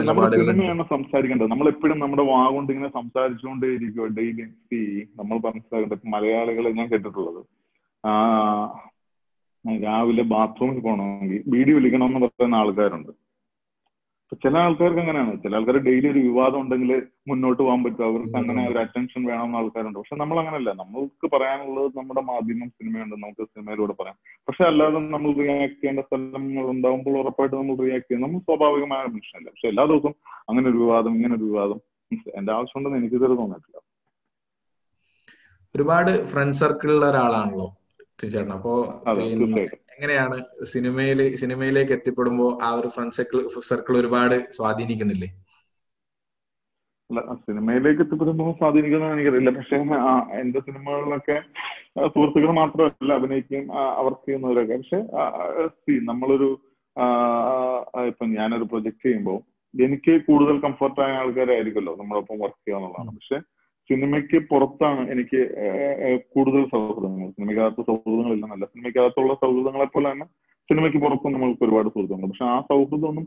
നിലപാടുകളും 0.00 0.82
സംസാരിക്കേണ്ടത് 0.94 1.50
നമ്മൾ 1.52 1.68
എപ്പോഴും 1.74 1.98
നമ്മുടെ 2.04 2.24
വാ 2.32 2.40
കൊണ്ട് 2.56 2.72
ഇങ്ങനെ 2.74 2.90
സംസാരിച്ചുകൊണ്ടേ 2.98 3.70
ഇരിക്കുവോ. 3.76 4.08
ഡെയിലി 4.18 4.46
നമ്മൾ 5.20 5.36
മനസ്സിലാക്കേണ്ടത് 5.46 6.12
മലയാളികളെ 6.16 6.72
ഞാൻ 6.80 6.88
കേട്ടിട്ടുള്ളത്. 6.92 7.40
ആ 8.04 8.10
രാവിലെ 9.86 10.24
ബാത്റൂമിൽ 10.34 10.78
പോകണമെങ്കിൽ 10.84 11.40
വീഡിയോ 11.54 11.76
വിളിക്കണമെന്ന് 11.78 12.20
പറയുന്ന 12.26 12.60
ആൾക്കാരുണ്ട്. 12.62 13.12
ചില 14.34 14.58
ആൾക്കാർക്ക് 14.58 15.00
അങ്ങനെയാണ്. 15.00 15.42
ചില 15.42 15.56
ആൾക്കാർ 15.56 15.76
ഡെയിലി 15.76 16.08
ഒരു 16.08 16.18
വിവാദം 16.18 16.60
ഉണ്ടെങ്കിൽ 16.60 17.02
മുന്നോട്ട് 17.28 17.62
പോകാൻ 17.62 17.84
പറ്റും. 17.84 18.04
അവർക്ക് 18.04 18.36
അങ്ങനെ 18.36 18.70
ഒരു 18.70 18.78
അറ്റൻഷൻ 18.78 19.24
വേണമെന്ന് 19.24 19.58
ആൾക്കാരുണ്ട്. 19.58 19.98
പക്ഷെ 19.98 20.16
നമ്മൾ 20.16 20.38
അങ്ങനെയല്ല 20.38 20.72
നമ്മൾക്ക് 20.72 21.30
പറയാനുള്ളത് 21.34 21.98
നമ്മുടെ 21.98 22.20
മാധ്യമം 22.20 22.68
സിനിമയുണ്ട്. 22.68 23.16
നമുക്ക് 23.16 23.44
സിനിമയിലൂടെ 23.44 23.92
പറയാം. 23.92 24.16
പക്ഷെ 24.48 24.64
അല്ലാതെ 24.64 24.98
നമ്മൾ 24.98 25.32
റിയാക്ട് 25.32 25.74
ചെയ്യേണ്ട 25.74 26.00
സ്ഥലങ്ങൾ 26.00 26.66
ഉണ്ടാകുമ്പോൾ 26.70 27.18
ഉറപ്പായിട്ട് 27.18 27.56
നമ്മൾ 27.56 27.76
റിയാക്ട് 27.76 28.12
ചെയ്യും. 28.12 28.22
നമ്മൾ 28.22 28.38
സ്വാഭാവികമായ 28.38 29.02
മനുഷ്യനല്ല. 29.02 29.50
പക്ഷെ 29.50 29.68
എല്ലാ 29.68 29.84
ദിവസവും 29.84 30.14
അങ്ങനെ 30.48 30.68
ഒരു 30.68 30.76
വിവാദം 30.76 31.14
ഇങ്ങനെ 31.14 31.34
ഒരു 31.34 31.44
വിവാദം 31.44 31.80
എന്റെ 32.36 32.52
ആവശ്യമുണ്ടെന്ന് 32.52 32.98
എനിക്ക് 32.98 33.16
ഇതുവരെ 33.16 33.34
തോന്നിയിട്ടില്ല. 33.34 33.80
ഒരുപാട് 35.74 36.24
ഫ്രണ്ട് 36.24 36.56
സർക്കിളിലുള്ള 36.56 37.10
ഒരാളാണല്ലോ 37.10 37.66
ചേട്ടൻ. 38.20 38.52
അപ്പോ 38.52 39.02
തീർച്ചയായിട്ടും. 39.06 39.87
എങ്ങനെയാണ് 39.98 40.36
സിനിമയിൽ 40.72 41.20
സിനിമയിലേക്ക് 41.42 41.92
എത്തിപ്പെടുമ്പോൾ 41.96 42.50
ആ 42.66 42.68
ഒരു 42.80 42.88
ഫ്രണ്ട് 42.94 43.14
സർക്കിൾ 43.16 43.38
സർക്കിൾ 43.68 43.94
ഒരുപാട് 44.00 44.34
സ്വാധീനിക്കുന്നില്ലേ? 44.56 45.28
അല്ല 47.10 47.20
സിനിമയിലേക്ക് 47.46 48.02
എത്തിപ്പെടുമ്പോൾ 48.04 48.50
സ്വാധീനിക്കുന്ന 48.60 49.10
എനിക്കറിയില്ല. 49.16 49.52
പക്ഷെ 49.58 49.76
എന്റെ 50.40 50.60
സിനിമകളിലൊക്കെ 50.66 51.36
സുഹൃത്തുക്കൾ 52.14 52.50
മാത്രമല്ല 52.60 53.12
അഭിനയിക്കുകയും 53.20 53.66
അവർ 54.00 54.06
വർക്ക് 54.08 54.26
ചെയ്യുന്നവരൊക്കെ. 54.28 54.76
പക്ഷെ 54.82 55.00
നമ്മളൊരു 56.10 56.48
ഇപ്പൊ 58.10 58.24
ഞാനൊരു 58.38 58.66
പ്രൊജക്ട് 58.70 59.04
ചെയ്യുമ്പോൾ 59.04 59.38
എനിക്ക് 59.74 60.12
കൂടുതൽ 60.28 60.56
കംഫർട്ടായ 60.66 61.20
ആൾക്കാരായിരിക്കുമല്ലോ 61.22 61.94
നമ്മളൊപ്പം 62.02 62.38
വർക്ക് 62.44 62.60
ചെയ്യുക 62.62 62.78
എന്നുള്ളതാണ്. 62.78 63.10
പക്ഷെ 63.18 63.38
സിനിമയ്ക്ക് 63.90 64.38
പുറത്താണ് 64.50 65.02
എനിക്ക് 65.12 65.40
കൂടുതൽ 66.34 66.62
സൗഹൃദങ്ങൾ. 66.72 67.26
സിനിമയ്ക്കകത്ത് 67.36 67.82
സൗഹൃദങ്ങളില്ലെന്നല്ല 67.88 68.66
സിനിമയ്ക്കകത്തുള്ള 68.72 69.34
സൗഹൃദങ്ങളെ 69.42 69.88
പോലെ 69.94 70.08
തന്നെ 70.12 70.26
സിനിമയ്ക്ക് 70.68 70.98
പുറത്തും 71.02 71.32
നമ്മൾക്ക് 71.34 71.64
ഒരുപാട് 71.66 71.88
സുഹൃത്തുക്കളുണ്ട് 71.92 72.30
പക്ഷെ 72.30 72.46
ആ 72.54 72.56
സൗഹൃദമൊന്നും 72.70 73.26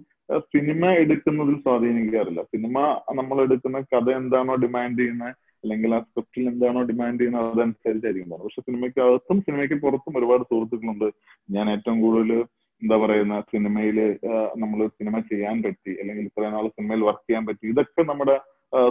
സിനിമ 0.53 0.89
എടുക്കുന്നതിൽ 1.03 1.55
സ്വാധീനിക്കാറില്ല 1.63 2.41
സിനിമ 2.53 2.75
നമ്മൾ 3.19 3.37
എടുക്കുന്ന 3.45 3.79
കഥ 3.93 4.07
എന്താണോ 4.19 4.55
ഡിമാൻഡ് 4.63 4.99
ചെയ്യുന്നത് 5.01 5.33
അല്ലെങ്കിൽ 5.63 5.91
ആ 5.95 5.99
സ്ക്രിപ്റ്റിൽ 6.05 6.45
എന്താണോ 6.51 6.81
ഡിമാൻഡ് 6.91 7.19
ചെയ്യുന്നത് 7.21 7.47
അതനുസരിച്ചായിരിക്കും 7.55 8.37
പക്ഷെ 8.45 8.61
സിനിമയ്ക്കകത്തും 8.67 9.39
സിനിമയ്ക്ക് 9.47 9.77
പുറത്തും 9.83 10.17
ഒരുപാട് 10.19 10.43
സുഹൃത്തുക്കളുണ്ട്. 10.51 11.07
ഞാൻ 11.55 11.65
ഏറ്റവും 11.73 11.97
കൂടുതൽ 12.05 12.31
എന്താ 12.81 12.95
പറയുന്ന 13.03 13.35
സിനിമയിൽ 13.51 13.97
നമ്മൾ 14.61 14.79
സിനിമ 14.99 15.15
ചെയ്യാൻ 15.31 15.57
പറ്റി 15.65 15.91
അല്ലെങ്കിൽ 16.01 16.25
ഇത്രയും 16.29 16.55
നാൾ 16.57 16.67
സിനിമയിൽ 16.77 17.03
വർക്ക് 17.09 17.25
ചെയ്യാൻ 17.27 17.43
പറ്റി. 17.49 17.65
ഇതൊക്കെ 17.73 18.03
നമ്മുടെ 18.11 18.35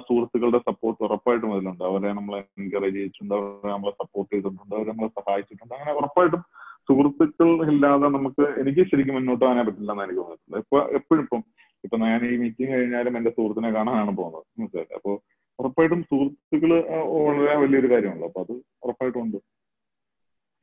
സുഹൃത്തുക്കളുടെ 0.07 0.59
സപ്പോർട്ട് 0.59 1.01
ഉറപ്പായിട്ടും 1.05 1.53
അതിലുണ്ട്. 1.55 1.85
അവരെ 1.85 2.13
നമ്മളെ 2.13 2.39
എൻകറേജ് 2.63 2.97
ചെയ്തിട്ടുണ്ട് 2.97 3.35
അവരെ 3.35 3.73
നമ്മളെ 3.73 3.93
സപ്പോർട്ട് 4.03 4.31
ചെയ്തിട്ടുണ്ട് 4.35 4.75
അവരെ 4.77 4.91
നമ്മളെ 4.91 5.13
സഹായിച്ചിട്ടുണ്ട്. 5.21 5.75
അങ്ങനെ 5.75 5.93
ഉറപ്പായിട്ടും 5.93 6.43
സുഹൃത്തുക്കൾ 6.89 7.49
ഇല്ലാതെ 7.73 8.09
നമുക്ക് 8.17 8.45
എനിക്ക് 8.61 8.83
ശരിക്കും 8.91 9.15
മുന്നോട്ട് 9.15 9.45
പോകാനേ 9.45 9.63
പറ്റില്ല 9.63 9.93
എന്ന് 9.93 10.05
എനിക്ക് 10.05 10.21
തോന്നിയിട്ടുണ്ട് 10.21 10.59
ഇപ്പൊ 10.59 10.79
എപ്പോഴും 10.99 11.23
ഇപ്പം 11.23 11.43
ഇപ്പൊ 11.85 11.97
ഞാൻ 11.99 12.25
ഈ 12.27 12.37
മീറ്റിംഗ് 12.37 12.73
കഴിഞ്ഞാലും 12.73 13.17
എന്റെ 13.17 13.31
സുഹൃത്തിനെ 13.31 13.73
കാണാനാണ് 13.73 14.17
പോകുന്നത്. 14.17 14.45
മനസ്സിലായില്ലേ? 14.61 14.97
അപ്പൊ 14.97 15.13
ഉറപ്പായിട്ടും 15.59 16.03
സുഹൃത്തുക്കൾ 16.03 16.73
ആ, 16.95 16.99
വളരെ 17.27 17.57
വലിയൊരു 17.57 17.91
കാര്യമാണല്ലോ. 17.91 18.29
അപ്പൊ 18.29 18.41
അത് 18.41 18.55
ഉറപ്പായിട്ടും 18.85 19.23
ഉണ്ട്. 19.23 19.39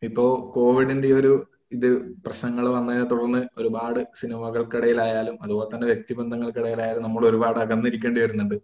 ഇപ്പോ 0.01 0.51
കോവിഡിന്റെ 0.56 1.12
ഒരു 1.13 1.32
ഇത് 1.71 1.88
പ്രശ്നങ്ങൾ 2.25 2.69
വന്നതിനെ 2.69 3.03
തുടർന്ന് 3.03 3.47
ഒരുപാട് 3.58 3.99
സിനിമകൾക്കിടയിലായാലും 4.15 5.38
അതുപോലെ 5.43 5.75
തന്നെ 5.75 5.88
വ്യക്തിബന്ധങ്ങൾക്കിടയിലായാലും 5.88 7.03
നമ്മൾ 7.03 7.25
ഒരുപാട് 7.25 7.60
അകന്നിരിക്കേണ്ടി 7.60 8.21
വരുന്നുണ്ട്. 8.21 8.56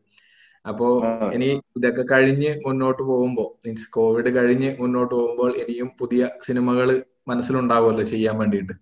അപ്പോ 0.65 0.87
ഇനി 1.33 1.47
ഇതൊക്കെ 1.77 2.03
കഴിഞ്ഞ് 2.11 2.51
മുന്നോട്ട് 2.65 3.01
പോകുമ്പോൾ 3.03 3.47
മീൻസ് 3.63 3.89
കോവിഡ് 3.91 4.29
കഴിഞ്ഞ് 4.35 4.69
മുന്നോട്ട് 4.79 5.13
പോകുമ്പോൾ 5.15 5.51
ഇനിയും 5.57 5.89
പുതിയ 5.99 6.29
സിനിമകൾ 6.41 6.89
മനസ്സിലുണ്ടാവുമല്ലോ 7.27 8.03
ചെയ്യാൻ 8.03 8.37
വേണ്ടിട്ട് 8.37 8.73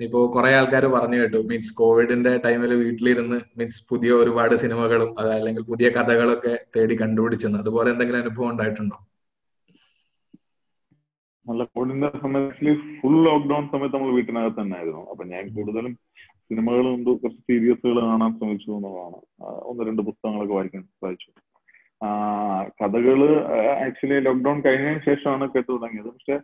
ഇപ്പോ 0.00 0.18
കുറെ 0.34 0.50
ആൾക്കാർ 0.54 0.86
പറഞ്ഞു 0.86 1.16
കേട്ടു 1.16 1.38
മീൻസ് 1.46 1.74
കോവിഡിന്റെ 1.74 2.36
ടൈമിൽ 2.44 2.72
വീട്ടിലിരുന്ന് 2.74 3.38
മീൻസ് 3.56 3.88
പുതിയ 3.88 4.12
ഒരുപാട് 4.14 4.54
സിനിമകളും 4.56 5.10
അതല്ലെങ്കിൽ 5.20 5.62
പുതിയ 5.62 5.88
കഥകളൊക്കെ 5.90 6.52
തേടി 6.76 6.94
കണ്ടുപിടിച്ചെന്ന്. 6.94 7.58
അതുപോലെ 7.58 7.88
എന്തെങ്കിലും 7.90 8.20
അനുഭവം 8.20 8.50
ഉണ്ടായിട്ടുണ്ടോ? 8.50 8.98
നല്ല 11.46 11.64
കോവിഡിന്റെ 11.64 12.08
സമയത്തിൽ 12.22 12.66
ഫുൾ 12.98 13.16
ലോക്ക്ഡൌൺ 13.24 13.68
സമയത്ത് 13.68 13.96
നമ്മൾ 13.96 14.10
വീട്ടിനകത്ത് 14.14 14.60
തന്നെ 14.60 14.76
ആയിരുന്നു 14.76 15.02
അപ്പൊ 15.10 15.24
ഞാൻ 15.24 15.44
കൂടുതലും 15.54 15.92
സിനിമകൾ 16.50 16.82
മുമ്പ് 16.82 17.10
കുറച്ച് 17.22 17.40
സീരിയസുകൾ 17.40 17.96
കാണാൻ 18.02 18.30
ശ്രമിച്ചു 18.38 18.70
എന്നുള്ളതാണ്. 18.70 19.18
ഒന്ന് 19.70 19.82
രണ്ട് 19.88 20.02
പുസ്തകങ്ങളൊക്കെ 20.02 20.54
വായിക്കാൻ 20.54 20.82
സഹായിച്ചു. 20.82 21.30
കഥകൾ 22.80 23.18
ആക്ച്വലി 23.86 24.18
ലോക്ക്ഡൌൺ 24.26 24.58
കഴിഞ്ഞതിന് 24.66 25.00
ശേഷമാണ് 25.06 25.44
കേട്ടു 25.54 25.70
തുടങ്ങിയത്. 25.72 26.10
പക്ഷെ 26.14 26.36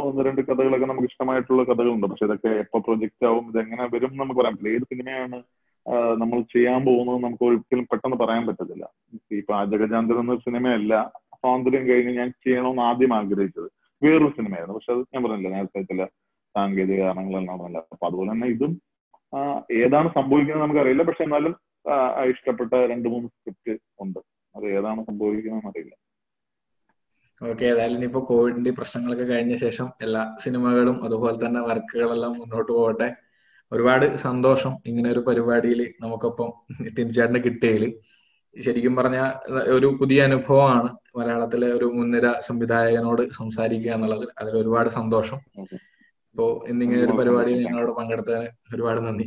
ഒന്ന് 0.00 0.24
രണ്ട് 0.24 0.40
കഥകളൊക്കെ 0.48 0.86
നമുക്ക് 0.86 1.08
ഇഷ്ടമായിട്ടുള്ള 1.10 1.62
കഥകളുണ്ട്. 1.62 2.06
പക്ഷെ 2.06 2.24
ഇതൊക്കെ 2.24 2.50
എപ്പോ 2.64 2.78
പ്രൊജക്റ്റ് 2.78 3.26
ആവും 3.26 3.46
ഇത് 3.50 3.58
എങ്ങനെ 3.64 3.84
വരും 3.94 4.12
നമുക്ക് 4.16 4.40
പറ്റില്ല. 4.40 4.74
ഏത് 4.74 4.86
സിനിമയാണ് 4.92 5.38
നമ്മൾ 6.20 6.38
ചെയ്യാൻ 6.54 6.80
പോകുന്നത് 6.86 7.18
നമുക്ക് 7.24 7.44
ഒരിക്കലും 7.44 7.84
പെട്ടെന്ന് 7.92 8.16
പറയാൻ 8.16 8.42
പറ്റത്തില്ല. 8.46 8.84
ഈ 9.32 9.40
പാചകചാന്ദ്രൻ 9.50 10.20
എന്ന 10.20 10.36
സിനിമയല്ല 10.36 10.94
സ്വാതന്ത്ര്യം 11.40 11.84
കഴിഞ്ഞ് 11.88 12.12
ഞാൻ 12.18 12.28
ചെയ്യണമെന്ന് 12.44 12.82
ആദ്യം 12.82 13.12
ആഗ്രഹിച്ചത് 13.14 13.68
വേറൊരു 14.02 14.32
സിനിമയായിരുന്നു. 14.36 14.74
പക്ഷെ 14.74 14.92
അത് 14.92 15.00
ഞാൻ 15.14 15.22
പറഞ്ഞില്ല 15.24 15.50
നേരത്തെ 15.54 15.82
ചില 15.82 16.04
സാങ്കേതിക 16.54 17.00
കാരണങ്ങളെല്ലാം 17.02 17.56
അപ്പൊ 17.94 18.06
അതുപോലെ 18.06 18.30
തന്നെ 18.32 18.46
ഇതും 18.46 18.72
ഏതാണ് 19.82 20.08
സംഭവിക്കുന്നത് 20.18 20.64
നമുക്കറിയില്ല. 20.64 21.02
പക്ഷെ 21.08 21.24
എന്നാലും 21.24 21.54
ഇഷ്ടപ്പെട്ട 22.30 22.72
രണ്ട് 22.92 23.08
മൂന്ന് 23.12 23.28
സ്ക്രിപ്റ്റ് 23.28 23.74
ഉണ്ട്. 24.04 24.20
അത് 24.54 24.66
ഏതാണ് 24.76 25.00
സംഭവിക്കുന്നത് 25.08 25.68
അറിയില്ല 25.70 25.94
ഓക്കെ 27.40 27.64
ഏതായാലും 27.64 27.96
ഇനിയിപ്പോ 27.96 28.20
കോവിഡിന്റെ 28.28 28.70
പ്രശ്നങ്ങളൊക്കെ 28.78 29.24
കഴിഞ്ഞ 29.24 29.54
ശേഷം 29.56 29.88
എല്ലാ 30.04 30.22
സിനിമകളും 30.44 30.96
അതുപോലെ 31.06 31.36
തന്നെ 31.44 31.60
വർക്കുകളെല്ലാം 31.68 32.32
മുന്നോട്ട് 32.38 32.70
പോകട്ടെ. 32.72 33.08
ഒരുപാട് 33.72 34.06
സന്തോഷം 34.24 34.72
ഇങ്ങനെ 34.86 35.08
ഒരു 35.14 35.20
പരിപാടിയിൽ 35.28 35.80
നമുക്കൊപ്പം 36.02 36.48
തിരിച്ചേട്ടന് 36.96 37.40
കിട്ടിയതിൽ. 37.44 37.84
ശരിക്കും 38.56 38.94
പറഞ്ഞ 38.96 39.18
ഒരു 39.76 39.88
പുതിയ 40.00 40.22
അനുഭവമാണ് 40.28 40.88
മലയാളത്തിലെ 41.18 41.68
ഒരു 41.78 41.86
മുൻനിര 41.96 42.26
സംവിധായകനോട് 42.48 43.22
സംസാരിക്കുക 43.38 43.92
എന്നുള്ളത്. 43.96 44.26
അതിൽ 44.40 44.54
ഒരുപാട് 44.62 44.88
സന്തോഷം. 44.98 45.38
ഓക്കെ 46.36 46.70
എന്തെങ്കിലും 46.70 47.00
ഇന്നിങ്ങനെ 47.00 47.04
ഒരു 47.06 47.14
പരിപാടിയിൽ 47.18 47.60
ഞങ്ങളോട് 47.66 47.92
പങ്കെടുത്തതിന് 47.92 48.48
ഒരുപാട് 48.74 49.00
നന്ദി. 49.00 49.26